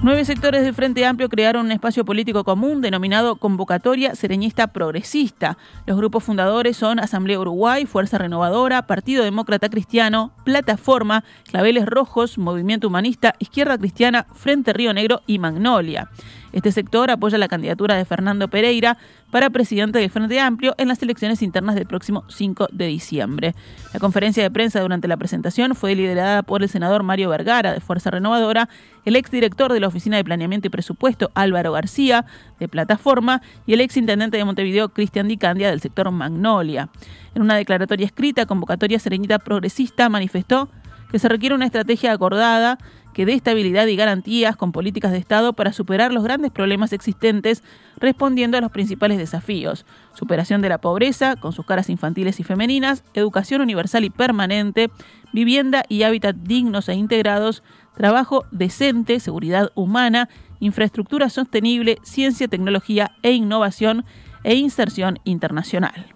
Nueve 0.00 0.24
sectores 0.24 0.62
del 0.62 0.74
Frente 0.74 1.04
Amplio 1.04 1.28
crearon 1.28 1.66
un 1.66 1.72
espacio 1.72 2.04
político 2.04 2.44
común 2.44 2.80
denominado 2.80 3.34
Convocatoria 3.34 4.14
Sereñista 4.14 4.68
Progresista. 4.68 5.58
Los 5.86 5.96
grupos 5.96 6.22
fundadores 6.22 6.76
son 6.76 7.00
Asamblea 7.00 7.40
Uruguay, 7.40 7.84
Fuerza 7.84 8.16
Renovadora, 8.16 8.86
Partido 8.86 9.24
Demócrata 9.24 9.68
Cristiano, 9.68 10.30
Plataforma, 10.44 11.24
Claveles 11.50 11.84
Rojos, 11.86 12.38
Movimiento 12.38 12.86
Humanista, 12.86 13.34
Izquierda 13.40 13.76
Cristiana, 13.76 14.28
Frente 14.34 14.72
Río 14.72 14.94
Negro 14.94 15.22
y 15.26 15.40
Magnolia. 15.40 16.08
Este 16.52 16.72
sector 16.72 17.10
apoya 17.10 17.38
la 17.38 17.48
candidatura 17.48 17.96
de 17.96 18.04
Fernando 18.04 18.48
Pereira 18.48 18.96
para 19.30 19.50
presidente 19.50 19.98
del 19.98 20.10
Frente 20.10 20.40
Amplio 20.40 20.74
en 20.78 20.88
las 20.88 21.02
elecciones 21.02 21.42
internas 21.42 21.74
del 21.74 21.86
próximo 21.86 22.24
5 22.28 22.68
de 22.72 22.86
diciembre. 22.86 23.54
La 23.92 24.00
conferencia 24.00 24.42
de 24.42 24.50
prensa 24.50 24.80
durante 24.80 25.08
la 25.08 25.16
presentación 25.16 25.74
fue 25.74 25.94
liderada 25.94 26.42
por 26.42 26.62
el 26.62 26.68
senador 26.68 27.02
Mario 27.02 27.28
Vergara 27.28 27.72
de 27.72 27.80
Fuerza 27.80 28.10
Renovadora, 28.10 28.68
el 29.04 29.16
exdirector 29.16 29.72
de 29.72 29.80
la 29.80 29.88
Oficina 29.88 30.16
de 30.16 30.24
Planeamiento 30.24 30.68
y 30.68 30.70
Presupuesto 30.70 31.30
Álvaro 31.34 31.72
García 31.72 32.24
de 32.58 32.68
Plataforma 32.68 33.42
y 33.66 33.74
el 33.74 33.80
exintendente 33.80 34.36
de 34.36 34.44
Montevideo 34.44 34.88
Cristian 34.90 35.28
Di 35.28 35.36
Candia 35.36 35.70
del 35.70 35.80
sector 35.80 36.10
Magnolia. 36.10 36.88
En 37.34 37.42
una 37.42 37.56
declaratoria 37.56 38.06
escrita, 38.06 38.46
Convocatoria 38.46 38.98
Serenita 38.98 39.38
Progresista 39.38 40.08
manifestó 40.08 40.68
que 41.10 41.18
se 41.18 41.28
requiere 41.28 41.54
una 41.54 41.66
estrategia 41.66 42.12
acordada 42.12 42.78
que 43.18 43.26
dé 43.26 43.32
estabilidad 43.32 43.88
y 43.88 43.96
garantías 43.96 44.54
con 44.54 44.70
políticas 44.70 45.10
de 45.10 45.18
Estado 45.18 45.52
para 45.52 45.72
superar 45.72 46.12
los 46.12 46.22
grandes 46.22 46.52
problemas 46.52 46.92
existentes 46.92 47.64
respondiendo 47.96 48.56
a 48.56 48.60
los 48.60 48.70
principales 48.70 49.18
desafíos. 49.18 49.86
Superación 50.14 50.62
de 50.62 50.68
la 50.68 50.78
pobreza, 50.78 51.34
con 51.34 51.52
sus 51.52 51.66
caras 51.66 51.90
infantiles 51.90 52.38
y 52.38 52.44
femeninas, 52.44 53.02
educación 53.14 53.60
universal 53.60 54.04
y 54.04 54.10
permanente, 54.10 54.88
vivienda 55.32 55.82
y 55.88 56.04
hábitat 56.04 56.36
dignos 56.36 56.88
e 56.88 56.94
integrados, 56.94 57.64
trabajo 57.96 58.44
decente, 58.52 59.18
seguridad 59.18 59.72
humana, 59.74 60.28
infraestructura 60.60 61.28
sostenible, 61.28 61.98
ciencia, 62.04 62.46
tecnología 62.46 63.16
e 63.24 63.32
innovación 63.32 64.04
e 64.44 64.54
inserción 64.54 65.18
internacional. 65.24 66.14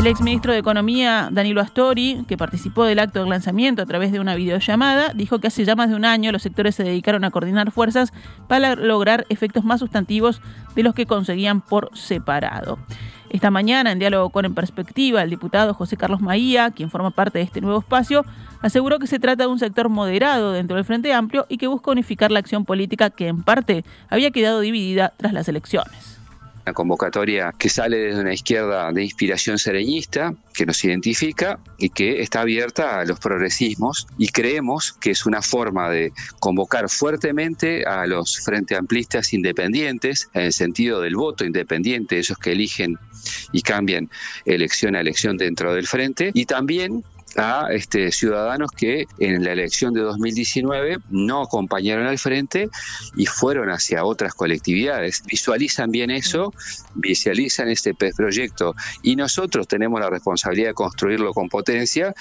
El 0.00 0.06
exministro 0.06 0.54
de 0.54 0.58
Economía, 0.60 1.28
Danilo 1.30 1.60
Astori, 1.60 2.24
que 2.26 2.38
participó 2.38 2.84
del 2.84 3.00
acto 3.00 3.22
de 3.22 3.28
lanzamiento 3.28 3.82
a 3.82 3.86
través 3.86 4.12
de 4.12 4.18
una 4.18 4.34
videollamada, 4.34 5.12
dijo 5.12 5.40
que 5.40 5.48
hace 5.48 5.66
ya 5.66 5.76
más 5.76 5.90
de 5.90 5.94
un 5.94 6.06
año 6.06 6.32
los 6.32 6.40
sectores 6.40 6.74
se 6.74 6.84
dedicaron 6.84 7.22
a 7.22 7.30
coordinar 7.30 7.70
fuerzas 7.70 8.14
para 8.48 8.76
lograr 8.76 9.26
efectos 9.28 9.62
más 9.62 9.80
sustantivos 9.80 10.40
de 10.74 10.84
los 10.84 10.94
que 10.94 11.04
conseguían 11.04 11.60
por 11.60 11.90
separado. 11.92 12.78
Esta 13.28 13.50
mañana, 13.50 13.92
en 13.92 13.98
diálogo 13.98 14.30
con 14.30 14.46
En 14.46 14.54
Perspectiva, 14.54 15.20
el 15.20 15.28
diputado 15.28 15.74
José 15.74 15.98
Carlos 15.98 16.22
Maía, 16.22 16.70
quien 16.70 16.88
forma 16.88 17.10
parte 17.10 17.36
de 17.36 17.44
este 17.44 17.60
nuevo 17.60 17.80
espacio, 17.80 18.24
aseguró 18.62 18.98
que 19.00 19.06
se 19.06 19.18
trata 19.18 19.42
de 19.42 19.50
un 19.50 19.58
sector 19.58 19.90
moderado 19.90 20.52
dentro 20.52 20.76
del 20.76 20.86
Frente 20.86 21.12
Amplio 21.12 21.44
y 21.50 21.58
que 21.58 21.66
busca 21.66 21.90
unificar 21.90 22.30
la 22.30 22.38
acción 22.38 22.64
política 22.64 23.10
que 23.10 23.28
en 23.28 23.42
parte 23.42 23.84
había 24.08 24.30
quedado 24.30 24.60
dividida 24.60 25.12
tras 25.18 25.34
las 25.34 25.46
elecciones. 25.46 26.19
Una 26.66 26.74
convocatoria 26.74 27.54
que 27.58 27.68
sale 27.68 27.96
desde 27.96 28.20
una 28.20 28.34
izquierda 28.34 28.92
de 28.92 29.02
inspiración 29.02 29.58
sereñista, 29.58 30.34
que 30.52 30.66
nos 30.66 30.84
identifica 30.84 31.58
y 31.78 31.88
que 31.88 32.20
está 32.20 32.42
abierta 32.42 33.00
a 33.00 33.04
los 33.04 33.18
progresismos 33.18 34.06
y 34.18 34.28
creemos 34.28 34.92
que 34.92 35.10
es 35.10 35.24
una 35.24 35.42
forma 35.42 35.88
de 35.88 36.12
convocar 36.38 36.88
fuertemente 36.90 37.84
a 37.84 38.06
los 38.06 38.40
frente 38.44 38.76
amplistas 38.76 39.32
independientes 39.32 40.28
en 40.34 40.42
el 40.42 40.52
sentido 40.52 41.00
del 41.00 41.16
voto 41.16 41.44
independiente, 41.44 42.18
esos 42.18 42.38
que 42.38 42.52
eligen 42.52 42.98
y 43.52 43.62
cambian 43.62 44.10
elección 44.44 44.96
a 44.96 45.00
elección 45.00 45.36
dentro 45.36 45.74
del 45.74 45.86
frente 45.86 46.30
y 46.34 46.46
también 46.46 47.04
a 47.36 47.68
este, 47.70 48.10
ciudadanos 48.12 48.70
que 48.72 49.06
en 49.18 49.44
la 49.44 49.52
elección 49.52 49.94
de 49.94 50.00
2019 50.00 50.98
no 51.10 51.42
acompañaron 51.42 52.06
al 52.06 52.18
frente 52.18 52.68
y 53.16 53.26
fueron 53.26 53.70
hacia 53.70 54.04
otras 54.04 54.34
colectividades. 54.34 55.22
Visualizan 55.26 55.90
bien 55.90 56.10
eso, 56.10 56.52
visualizan 56.94 57.68
este 57.68 57.94
proyecto 57.94 58.74
y 59.02 59.16
nosotros 59.16 59.68
tenemos 59.68 60.00
la 60.00 60.10
responsabilidad 60.10 60.68
de 60.68 60.74
construirlo 60.74 61.32
con 61.32 61.48
potencia. 61.48 62.14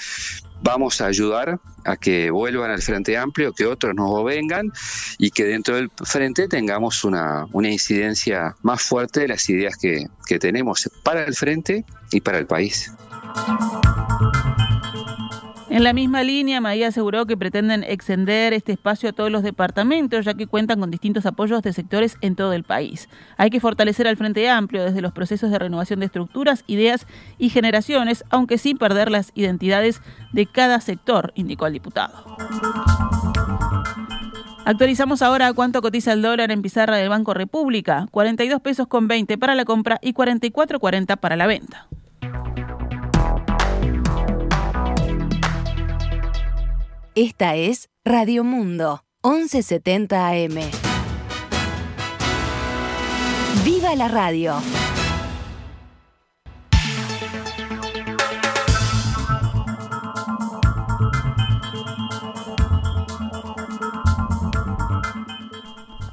Vamos 0.62 1.00
a 1.00 1.06
ayudar 1.06 1.60
a 1.86 1.96
que 1.96 2.32
vuelvan 2.32 2.72
al 2.72 2.82
Frente 2.82 3.18
Amplio, 3.18 3.54
que 3.54 3.66
otros 3.66 3.96
no 3.96 4.24
vengan 4.26 4.72
y 5.18 5.32
que 5.32 5.46
dentro 5.46 5.76
del 5.78 5.90
Frente 6.04 6.50
tengamos 6.50 7.06
una, 7.06 7.46
una 7.54 7.70
incidencia 7.70 8.56
más 8.62 8.82
fuerte 8.82 9.22
de 9.22 9.30
las 9.30 9.50
ideas 9.50 9.78
que, 9.78 10.08
que 10.28 10.38
tenemos 10.38 10.90
para 11.04 11.24
el 11.24 11.34
Frente 11.34 11.86
y 12.12 12.20
para 12.20 12.40
el 12.40 12.46
país. 12.46 12.92
En 15.70 15.84
la 15.84 15.94
misma 15.94 16.24
línea, 16.24 16.62
Maía 16.62 16.88
aseguró 16.88 17.28
que 17.28 17.38
pretenden 17.38 17.84
extender 17.84 18.54
este 18.54 18.72
espacio 18.72 19.10
a 19.10 19.14
todos 19.14 19.30
los 19.30 19.44
departamentos, 19.44 20.26
ya 20.26 20.34
que 20.34 20.48
cuentan 20.48 20.80
con 20.80 20.90
distintos 20.90 21.28
apoyos 21.28 21.62
de 21.62 21.74
sectores 21.74 22.18
en 22.22 22.36
todo 22.36 22.54
el 22.54 22.64
país. 22.64 23.08
Hay 23.38 23.52
que 23.52 23.60
fortalecer 23.60 24.08
al 24.08 24.18
Frente 24.18 24.50
Amplio 24.50 24.84
desde 24.84 25.02
los 25.02 25.14
procesos 25.14 25.52
de 25.52 25.60
renovación 25.60 26.00
de 26.00 26.08
estructuras, 26.08 26.64
ideas 26.66 27.06
y 27.38 27.50
generaciones, 27.50 28.24
aunque 28.32 28.58
sin 28.58 28.80
perder 28.80 29.12
las 29.12 29.32
identidades 29.36 30.02
de 30.34 30.48
cada 30.48 30.82
sector, 30.82 31.34
indicó 31.36 31.68
el 31.68 31.74
diputado. 31.74 32.26
Actualizamos 34.66 35.22
ahora 35.22 35.54
cuánto 35.54 35.82
cotiza 35.84 36.14
el 36.14 36.24
dólar 36.24 36.52
en 36.52 36.64
pizarra 36.64 36.98
del 36.98 37.10
Banco 37.10 37.36
República, 37.36 38.08
42 38.12 38.60
pesos 38.62 38.88
con 38.88 39.08
20 39.08 39.38
para 39.38 39.54
la 39.54 39.66
compra 39.66 40.00
y 40.02 40.14
44,40 40.14 41.18
para 41.18 41.36
la 41.36 41.48
venta. 41.48 41.88
Esta 47.22 47.54
es 47.56 47.90
Radio 48.06 48.46
Mundo, 48.46 49.04
1170 49.26 50.26
AM. 50.30 50.56
¡Viva 53.66 53.94
la 53.98 54.08
radio! 54.08 54.56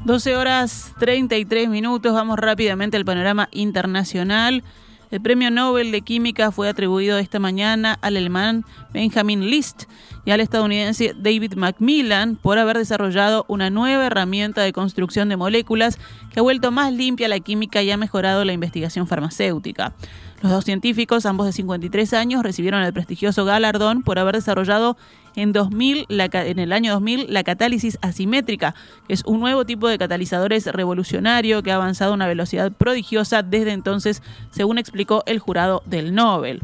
Doce 0.04 0.34
horas 0.36 0.92
33 0.98 1.68
minutos, 1.68 2.14
vamos 2.14 2.36
rápidamente 2.36 2.96
al 2.96 3.04
panorama 3.04 3.48
internacional. 3.52 4.64
El 5.10 5.20
premio 5.20 5.52
Nobel 5.52 5.92
de 5.92 6.00
Química 6.00 6.50
fue 6.50 6.68
atribuido 6.68 7.16
esta 7.18 7.38
mañana 7.38 7.96
al 8.02 8.16
alemán 8.16 8.64
Benjamin 8.92 9.48
List 9.48 9.84
y 10.24 10.32
al 10.32 10.40
estadounidense 10.40 11.14
David 11.16 11.54
Macmillan 11.54 12.34
por 12.34 12.58
haber 12.58 12.76
desarrollado 12.76 13.44
una 13.46 13.70
nueva 13.70 14.06
herramienta 14.06 14.62
de 14.62 14.72
construcción 14.72 15.28
de 15.28 15.36
moléculas 15.36 15.98
que 16.32 16.40
ha 16.40 16.42
vuelto 16.42 16.72
más 16.72 16.92
limpia 16.92 17.28
la 17.28 17.38
química 17.38 17.82
y 17.82 17.90
ha 17.92 17.96
mejorado 17.96 18.44
la 18.44 18.52
investigación 18.52 19.06
farmacéutica. 19.06 19.94
Los 20.42 20.50
dos 20.52 20.64
científicos, 20.64 21.24
ambos 21.24 21.46
de 21.46 21.52
53 21.52 22.12
años, 22.12 22.42
recibieron 22.42 22.82
el 22.82 22.92
prestigioso 22.92 23.44
galardón 23.44 24.02
por 24.02 24.18
haber 24.18 24.34
desarrollado 24.34 24.96
en, 25.36 25.52
2000, 25.52 26.06
en 26.08 26.58
el 26.58 26.72
año 26.72 26.92
2000 26.92 27.32
la 27.32 27.44
catálisis 27.44 27.98
asimétrica, 28.02 28.74
que 29.06 29.14
es 29.14 29.22
un 29.24 29.40
nuevo 29.40 29.64
tipo 29.64 29.88
de 29.88 29.98
catalizadores 29.98 30.66
revolucionario 30.66 31.62
que 31.62 31.70
ha 31.70 31.76
avanzado 31.76 32.12
a 32.12 32.14
una 32.14 32.26
velocidad 32.26 32.72
prodigiosa 32.72 33.42
desde 33.42 33.72
entonces, 33.72 34.22
según 34.50 34.78
explicó 34.78 35.22
el 35.26 35.38
jurado 35.38 35.82
del 35.86 36.14
Nobel. 36.14 36.62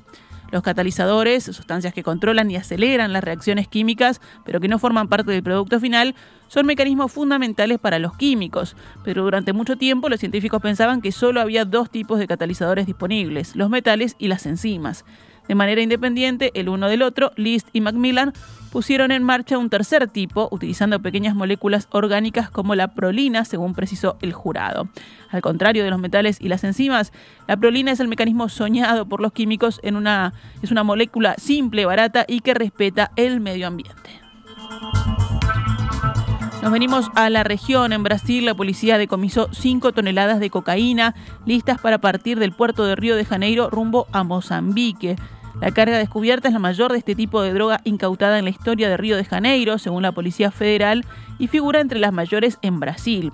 Los 0.52 0.62
catalizadores, 0.62 1.44
sustancias 1.44 1.94
que 1.94 2.02
controlan 2.02 2.50
y 2.50 2.56
aceleran 2.56 3.14
las 3.14 3.24
reacciones 3.24 3.68
químicas, 3.68 4.20
pero 4.44 4.60
que 4.60 4.68
no 4.68 4.78
forman 4.78 5.08
parte 5.08 5.32
del 5.32 5.42
producto 5.42 5.80
final, 5.80 6.14
son 6.48 6.66
mecanismos 6.66 7.10
fundamentales 7.10 7.78
para 7.78 7.98
los 7.98 8.14
químicos. 8.18 8.76
Pero 9.02 9.22
durante 9.22 9.54
mucho 9.54 9.76
tiempo 9.76 10.10
los 10.10 10.20
científicos 10.20 10.60
pensaban 10.60 11.00
que 11.00 11.10
solo 11.10 11.40
había 11.40 11.64
dos 11.64 11.88
tipos 11.88 12.18
de 12.18 12.26
catalizadores 12.26 12.84
disponibles, 12.84 13.56
los 13.56 13.70
metales 13.70 14.14
y 14.18 14.28
las 14.28 14.44
enzimas. 14.44 15.06
De 15.48 15.54
manera 15.54 15.82
independiente, 15.82 16.50
el 16.54 16.68
uno 16.68 16.88
del 16.88 17.02
otro, 17.02 17.32
List 17.36 17.68
y 17.72 17.80
Macmillan 17.80 18.32
pusieron 18.70 19.12
en 19.12 19.22
marcha 19.22 19.58
un 19.58 19.68
tercer 19.68 20.08
tipo, 20.08 20.48
utilizando 20.50 21.00
pequeñas 21.00 21.34
moléculas 21.34 21.88
orgánicas 21.90 22.48
como 22.48 22.74
la 22.74 22.88
prolina, 22.88 23.44
según 23.44 23.74
precisó 23.74 24.16
el 24.22 24.32
jurado. 24.32 24.88
Al 25.30 25.42
contrario 25.42 25.84
de 25.84 25.90
los 25.90 26.00
metales 26.00 26.40
y 26.40 26.48
las 26.48 26.64
enzimas, 26.64 27.12
la 27.46 27.56
prolina 27.56 27.92
es 27.92 28.00
el 28.00 28.08
mecanismo 28.08 28.48
soñado 28.48 29.06
por 29.06 29.20
los 29.20 29.32
químicos 29.32 29.78
en 29.82 29.96
una, 29.96 30.32
es 30.62 30.70
una 30.70 30.84
molécula 30.84 31.34
simple, 31.36 31.84
barata 31.84 32.24
y 32.26 32.40
que 32.40 32.54
respeta 32.54 33.12
el 33.16 33.40
medio 33.40 33.66
ambiente. 33.66 34.22
Nos 36.62 36.70
venimos 36.70 37.10
a 37.16 37.28
la 37.28 37.42
región. 37.42 37.92
En 37.92 38.04
Brasil, 38.04 38.44
la 38.44 38.54
policía 38.54 38.96
decomisó 38.96 39.48
5 39.52 39.90
toneladas 39.90 40.38
de 40.38 40.48
cocaína 40.48 41.12
listas 41.44 41.80
para 41.80 41.98
partir 41.98 42.38
del 42.38 42.52
puerto 42.52 42.84
de 42.84 42.94
Río 42.94 43.16
de 43.16 43.24
Janeiro 43.24 43.68
rumbo 43.68 44.06
a 44.12 44.22
Mozambique. 44.22 45.16
La 45.60 45.72
carga 45.72 45.98
descubierta 45.98 46.46
es 46.46 46.54
la 46.54 46.60
mayor 46.60 46.92
de 46.92 46.98
este 46.98 47.16
tipo 47.16 47.42
de 47.42 47.52
droga 47.52 47.80
incautada 47.82 48.38
en 48.38 48.44
la 48.44 48.50
historia 48.50 48.88
de 48.88 48.96
Río 48.96 49.16
de 49.16 49.24
Janeiro, 49.24 49.76
según 49.78 50.04
la 50.04 50.12
Policía 50.12 50.52
Federal, 50.52 51.04
y 51.40 51.48
figura 51.48 51.80
entre 51.80 51.98
las 51.98 52.12
mayores 52.12 52.58
en 52.62 52.78
Brasil. 52.78 53.32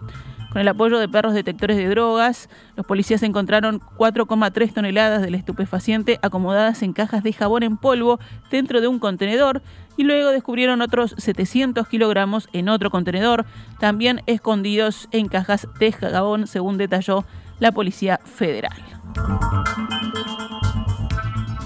Con 0.51 0.63
el 0.63 0.69
apoyo 0.69 0.99
de 0.99 1.09
perros 1.09 1.35
detectores 1.35 1.77
de 1.77 1.89
drogas, 1.89 2.49
los 2.75 2.87
policías 2.87 3.23
encontraron 3.23 3.81
4,3 3.81 4.73
toneladas 4.73 5.23
del 5.23 5.35
estupefaciente 5.35 6.19
acomodadas 6.23 6.83
en 6.83 6.93
cajas 6.93 7.23
de 7.23 7.33
jabón 7.33 7.63
en 7.63 7.77
polvo 7.77 8.19
dentro 8.51 8.81
de 8.81 8.89
un 8.89 8.99
contenedor 8.99 9.63
y 9.97 10.05
luego 10.05 10.31
descubrieron 10.31 10.81
otros 10.81 11.15
700 11.19 11.87
kilogramos 11.89 12.49
en 12.53 12.69
otro 12.69 12.91
contenedor, 12.91 13.45
también 13.79 14.23
escondidos 14.27 15.09
en 15.11 15.29
cajas 15.29 15.69
de 15.79 15.93
jabón, 15.93 16.47
según 16.47 16.79
detalló 16.79 17.25
la 17.59 17.73
Policía 17.73 18.21
Federal. 18.25 18.83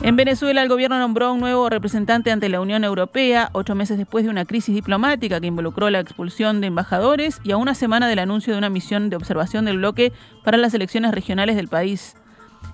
En 0.05 0.17
Venezuela, 0.17 0.63
el 0.63 0.69
gobierno 0.69 0.99
nombró 0.99 1.33
un 1.33 1.39
nuevo 1.39 1.69
representante 1.71 2.33
ante 2.33 2.49
la 2.49 2.61
Unión 2.61 2.83
Europea, 2.83 3.51
ocho 3.53 3.77
meses 3.77 3.99
después 3.99 4.25
de 4.25 4.31
una 4.31 4.45
crisis 4.45 4.75
diplomática 4.75 5.41
que 5.41 5.47
involucró 5.47 5.91
la 5.91 6.01
expulsión 6.01 6.61
de 6.61 6.67
embajadores 6.67 7.41
y 7.45 7.53
a 7.53 7.57
una 7.57 7.77
semana 7.77 8.09
del 8.09 8.19
anuncio 8.19 8.53
de 8.53 8.59
una 8.59 8.69
misión 8.69 9.11
de 9.11 9.17
observación 9.17 9.65
del 9.65 9.79
bloque 9.79 10.13
para 10.43 10.57
las 10.57 10.75
elecciones 10.75 11.13
regionales 11.13 11.55
del 11.55 11.69
país. 11.69 12.17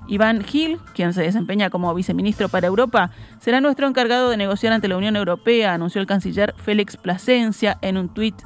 Iván 0.06 0.42
Gil, 0.42 0.78
quien 0.94 1.12
se 1.12 1.20
desempeña 1.20 1.68
como 1.68 1.94
viceministro 1.94 2.48
para 2.48 2.66
Europa, 2.66 3.10
será 3.40 3.60
nuestro 3.60 3.86
encargado 3.86 4.30
de 4.30 4.38
negociar 4.38 4.72
ante 4.72 4.88
la 4.88 4.96
Unión 4.96 5.14
Europea, 5.14 5.74
anunció 5.74 6.00
el 6.00 6.06
canciller 6.06 6.54
Félix 6.56 6.96
Plasencia 6.96 7.76
en 7.82 7.98
un 7.98 8.08
tuit 8.08 8.36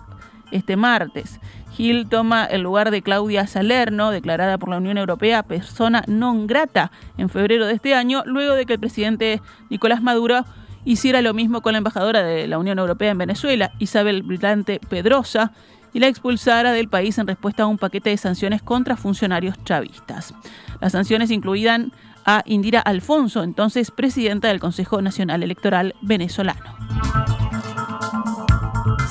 este 0.50 0.74
martes. 0.74 1.38
Gil 1.76 2.06
toma 2.08 2.44
el 2.44 2.62
lugar 2.62 2.90
de 2.90 3.02
Claudia 3.02 3.46
Salerno, 3.46 4.10
declarada 4.10 4.58
por 4.58 4.68
la 4.68 4.76
Unión 4.76 4.98
Europea 4.98 5.42
persona 5.42 6.04
non 6.06 6.46
grata 6.46 6.92
en 7.16 7.32
febrero 7.32 7.66
de 7.66 7.74
este 7.74 7.94
año, 7.94 8.22
luego 8.26 8.54
de 8.54 8.66
que 8.66 8.74
el 8.74 8.80
presidente 8.80 9.40
Nicolás 9.70 10.02
Maduro 10.02 10.44
hiciera 10.84 11.22
lo 11.22 11.32
mismo 11.32 11.62
con 11.62 11.72
la 11.72 11.78
embajadora 11.78 12.22
de 12.22 12.46
la 12.46 12.58
Unión 12.58 12.78
Europea 12.78 13.10
en 13.10 13.18
Venezuela, 13.18 13.72
Isabel 13.78 14.22
Brillante 14.22 14.80
Pedrosa, 14.88 15.52
y 15.94 16.00
la 16.00 16.08
expulsara 16.08 16.72
del 16.72 16.88
país 16.88 17.18
en 17.18 17.26
respuesta 17.26 17.64
a 17.64 17.66
un 17.66 17.78
paquete 17.78 18.10
de 18.10 18.16
sanciones 18.16 18.62
contra 18.62 18.96
funcionarios 18.96 19.62
chavistas. 19.64 20.34
Las 20.80 20.92
sanciones 20.92 21.30
incluían 21.30 21.92
a 22.24 22.42
Indira 22.46 22.80
Alfonso, 22.80 23.42
entonces 23.42 23.90
presidenta 23.90 24.48
del 24.48 24.60
Consejo 24.60 25.02
Nacional 25.02 25.42
Electoral 25.42 25.94
venezolano. 26.02 27.31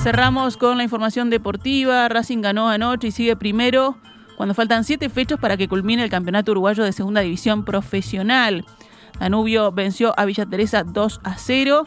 Cerramos 0.02 0.56
con 0.56 0.78
la 0.78 0.82
información 0.82 1.30
deportiva. 1.30 2.08
Racing 2.08 2.40
ganó 2.40 2.68
anoche 2.68 3.06
y 3.06 3.10
sigue 3.12 3.36
primero 3.36 3.98
cuando 4.36 4.52
faltan 4.52 4.82
siete 4.82 5.08
fechas 5.08 5.38
para 5.38 5.56
que 5.56 5.68
culmine 5.68 6.02
el 6.02 6.10
campeonato 6.10 6.50
uruguayo 6.50 6.82
de 6.82 6.90
segunda 6.90 7.20
división 7.20 7.64
profesional. 7.64 8.64
Danubio 9.20 9.70
venció 9.70 10.12
a 10.18 10.24
Villa 10.24 10.44
Teresa 10.44 10.82
2 10.82 11.20
a 11.22 11.38
0. 11.38 11.86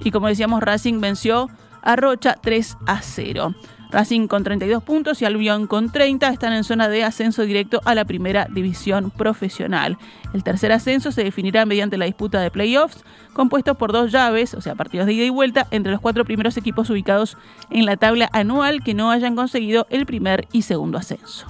Y 0.00 0.10
como 0.10 0.26
decíamos, 0.26 0.60
Racing 0.60 1.00
venció 1.00 1.48
a 1.82 1.94
Rocha 1.94 2.34
3 2.42 2.78
a 2.84 3.00
0. 3.00 3.54
Racing 3.90 4.26
con 4.26 4.44
32 4.44 4.82
puntos 4.82 5.22
y 5.22 5.24
Albion 5.24 5.66
con 5.66 5.90
30 5.90 6.28
están 6.28 6.52
en 6.52 6.64
zona 6.64 6.88
de 6.88 7.04
ascenso 7.04 7.42
directo 7.42 7.80
a 7.84 7.94
la 7.94 8.04
primera 8.04 8.46
división 8.50 9.10
profesional. 9.10 9.98
El 10.32 10.42
tercer 10.42 10.72
ascenso 10.72 11.12
se 11.12 11.24
definirá 11.24 11.66
mediante 11.66 11.96
la 11.96 12.06
disputa 12.06 12.40
de 12.40 12.50
playoffs, 12.50 13.04
compuestos 13.32 13.76
por 13.76 13.92
dos 13.92 14.10
llaves, 14.12 14.54
o 14.54 14.60
sea, 14.60 14.74
partidos 14.74 15.06
de 15.06 15.14
ida 15.14 15.24
y 15.24 15.30
vuelta, 15.30 15.66
entre 15.70 15.92
los 15.92 16.00
cuatro 16.00 16.24
primeros 16.24 16.56
equipos 16.56 16.90
ubicados 16.90 17.36
en 17.70 17.86
la 17.86 17.96
tabla 17.96 18.28
anual 18.32 18.82
que 18.82 18.94
no 18.94 19.10
hayan 19.10 19.36
conseguido 19.36 19.86
el 19.90 20.06
primer 20.06 20.48
y 20.52 20.62
segundo 20.62 20.98
ascenso. 20.98 21.46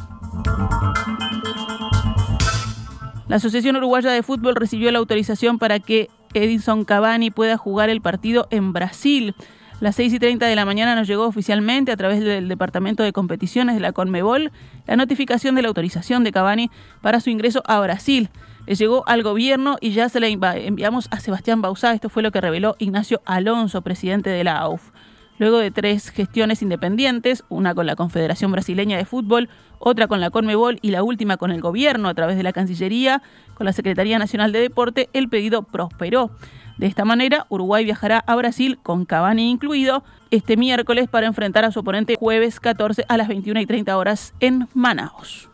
La 3.29 3.37
Asociación 3.37 3.77
Uruguaya 3.77 4.11
de 4.11 4.22
Fútbol 4.22 4.55
recibió 4.55 4.90
la 4.92 4.99
autorización 4.99 5.59
para 5.59 5.81
que 5.81 6.11
Edison 6.35 6.85
Cavani 6.85 7.31
pueda 7.31 7.57
jugar 7.57 7.88
el 7.88 8.01
partido 8.01 8.46
en 8.51 8.72
Brasil. 8.72 9.35
Las 9.79 9.97
6 9.97 10.15
y 10.15 10.19
30 10.19 10.47
de 10.47 10.57
la 10.57 10.65
mañana 10.65 10.95
nos 10.95 11.07
llegó 11.07 11.27
oficialmente 11.27 11.93
a 11.93 11.99
través 11.99 12.25
del 12.25 12.49
Departamento 12.49 13.03
de 13.03 13.12
Competiciones 13.12 13.75
de 13.75 13.81
la 13.83 13.93
Conmebol 13.93 14.51
la 14.87 14.97
notificación 14.97 15.55
de 15.55 15.61
la 15.61 15.69
autorización 15.69 16.25
de 16.25 16.33
Cavani 16.33 16.71
para 17.03 17.21
su 17.21 17.29
ingreso 17.29 17.62
a 17.67 17.79
Brasil. 17.81 18.31
Le 18.67 18.75
llegó 18.75 19.07
al 19.07 19.23
gobierno 19.23 19.77
y 19.83 19.91
ya 19.91 20.09
se 20.09 20.19
la 20.19 20.29
enviamos 20.29 21.09
a 21.11 21.21
Sebastián 21.21 21.61
Bausá. 21.61 21.93
Esto 21.93 22.09
fue 22.09 22.23
lo 22.23 22.33
que 22.33 22.41
reveló 22.41 22.77
Ignacio 22.79 23.21
Alonso, 23.27 23.83
presidente 23.83 24.31
de 24.31 24.45
la 24.45 24.57
AUF. 24.57 24.93
Luego 25.39 25.59
de 25.59 25.71
tres 25.71 26.09
gestiones 26.09 26.62
independientes, 26.62 27.45
una 27.51 27.75
con 27.75 27.85
la 27.85 27.97
Confederación 27.97 28.51
Brasileña 28.53 28.97
de 28.97 29.05
Fútbol, 29.05 29.51
otra 29.79 30.09
con 30.09 30.21
la 30.21 30.31
Conmebol 30.31 30.79
y 30.81 30.91
la 30.91 31.03
última 31.03 31.37
con 31.37 31.53
el 31.53 31.61
gobierno 31.61 32.09
a 32.09 32.15
través 32.15 32.39
de 32.39 32.43
la 32.43 32.55
Cancillería, 32.55 33.23
con 33.55 33.67
la 33.67 33.75
Secretaría 33.75 34.19
Nacional 34.19 34.53
de 34.53 34.61
Deporte, 34.61 35.11
el 35.12 35.29
pedido 35.29 35.62
prosperó. 35.62 36.31
De 36.77 36.87
esta 36.87 37.05
manera, 37.05 37.47
Uruguay 37.49 37.85
viajará 37.85 38.23
a 38.27 38.37
Brasil, 38.37 38.79
con 38.83 39.07
Cavani 39.07 39.51
incluido, 39.51 40.05
este 40.31 40.57
miércoles 40.57 41.09
para 41.09 41.27
enfrentar 41.27 41.65
a 41.65 41.71
su 41.71 41.81
oponente 41.81 42.17
jueves 42.19 42.61
14 42.61 43.05
a 43.09 43.17
las 43.17 43.29
21 43.29 43.61
y 43.61 43.67
30 43.67 43.97
horas 43.97 44.35
en 44.41 44.69
Manaus. 44.75 45.49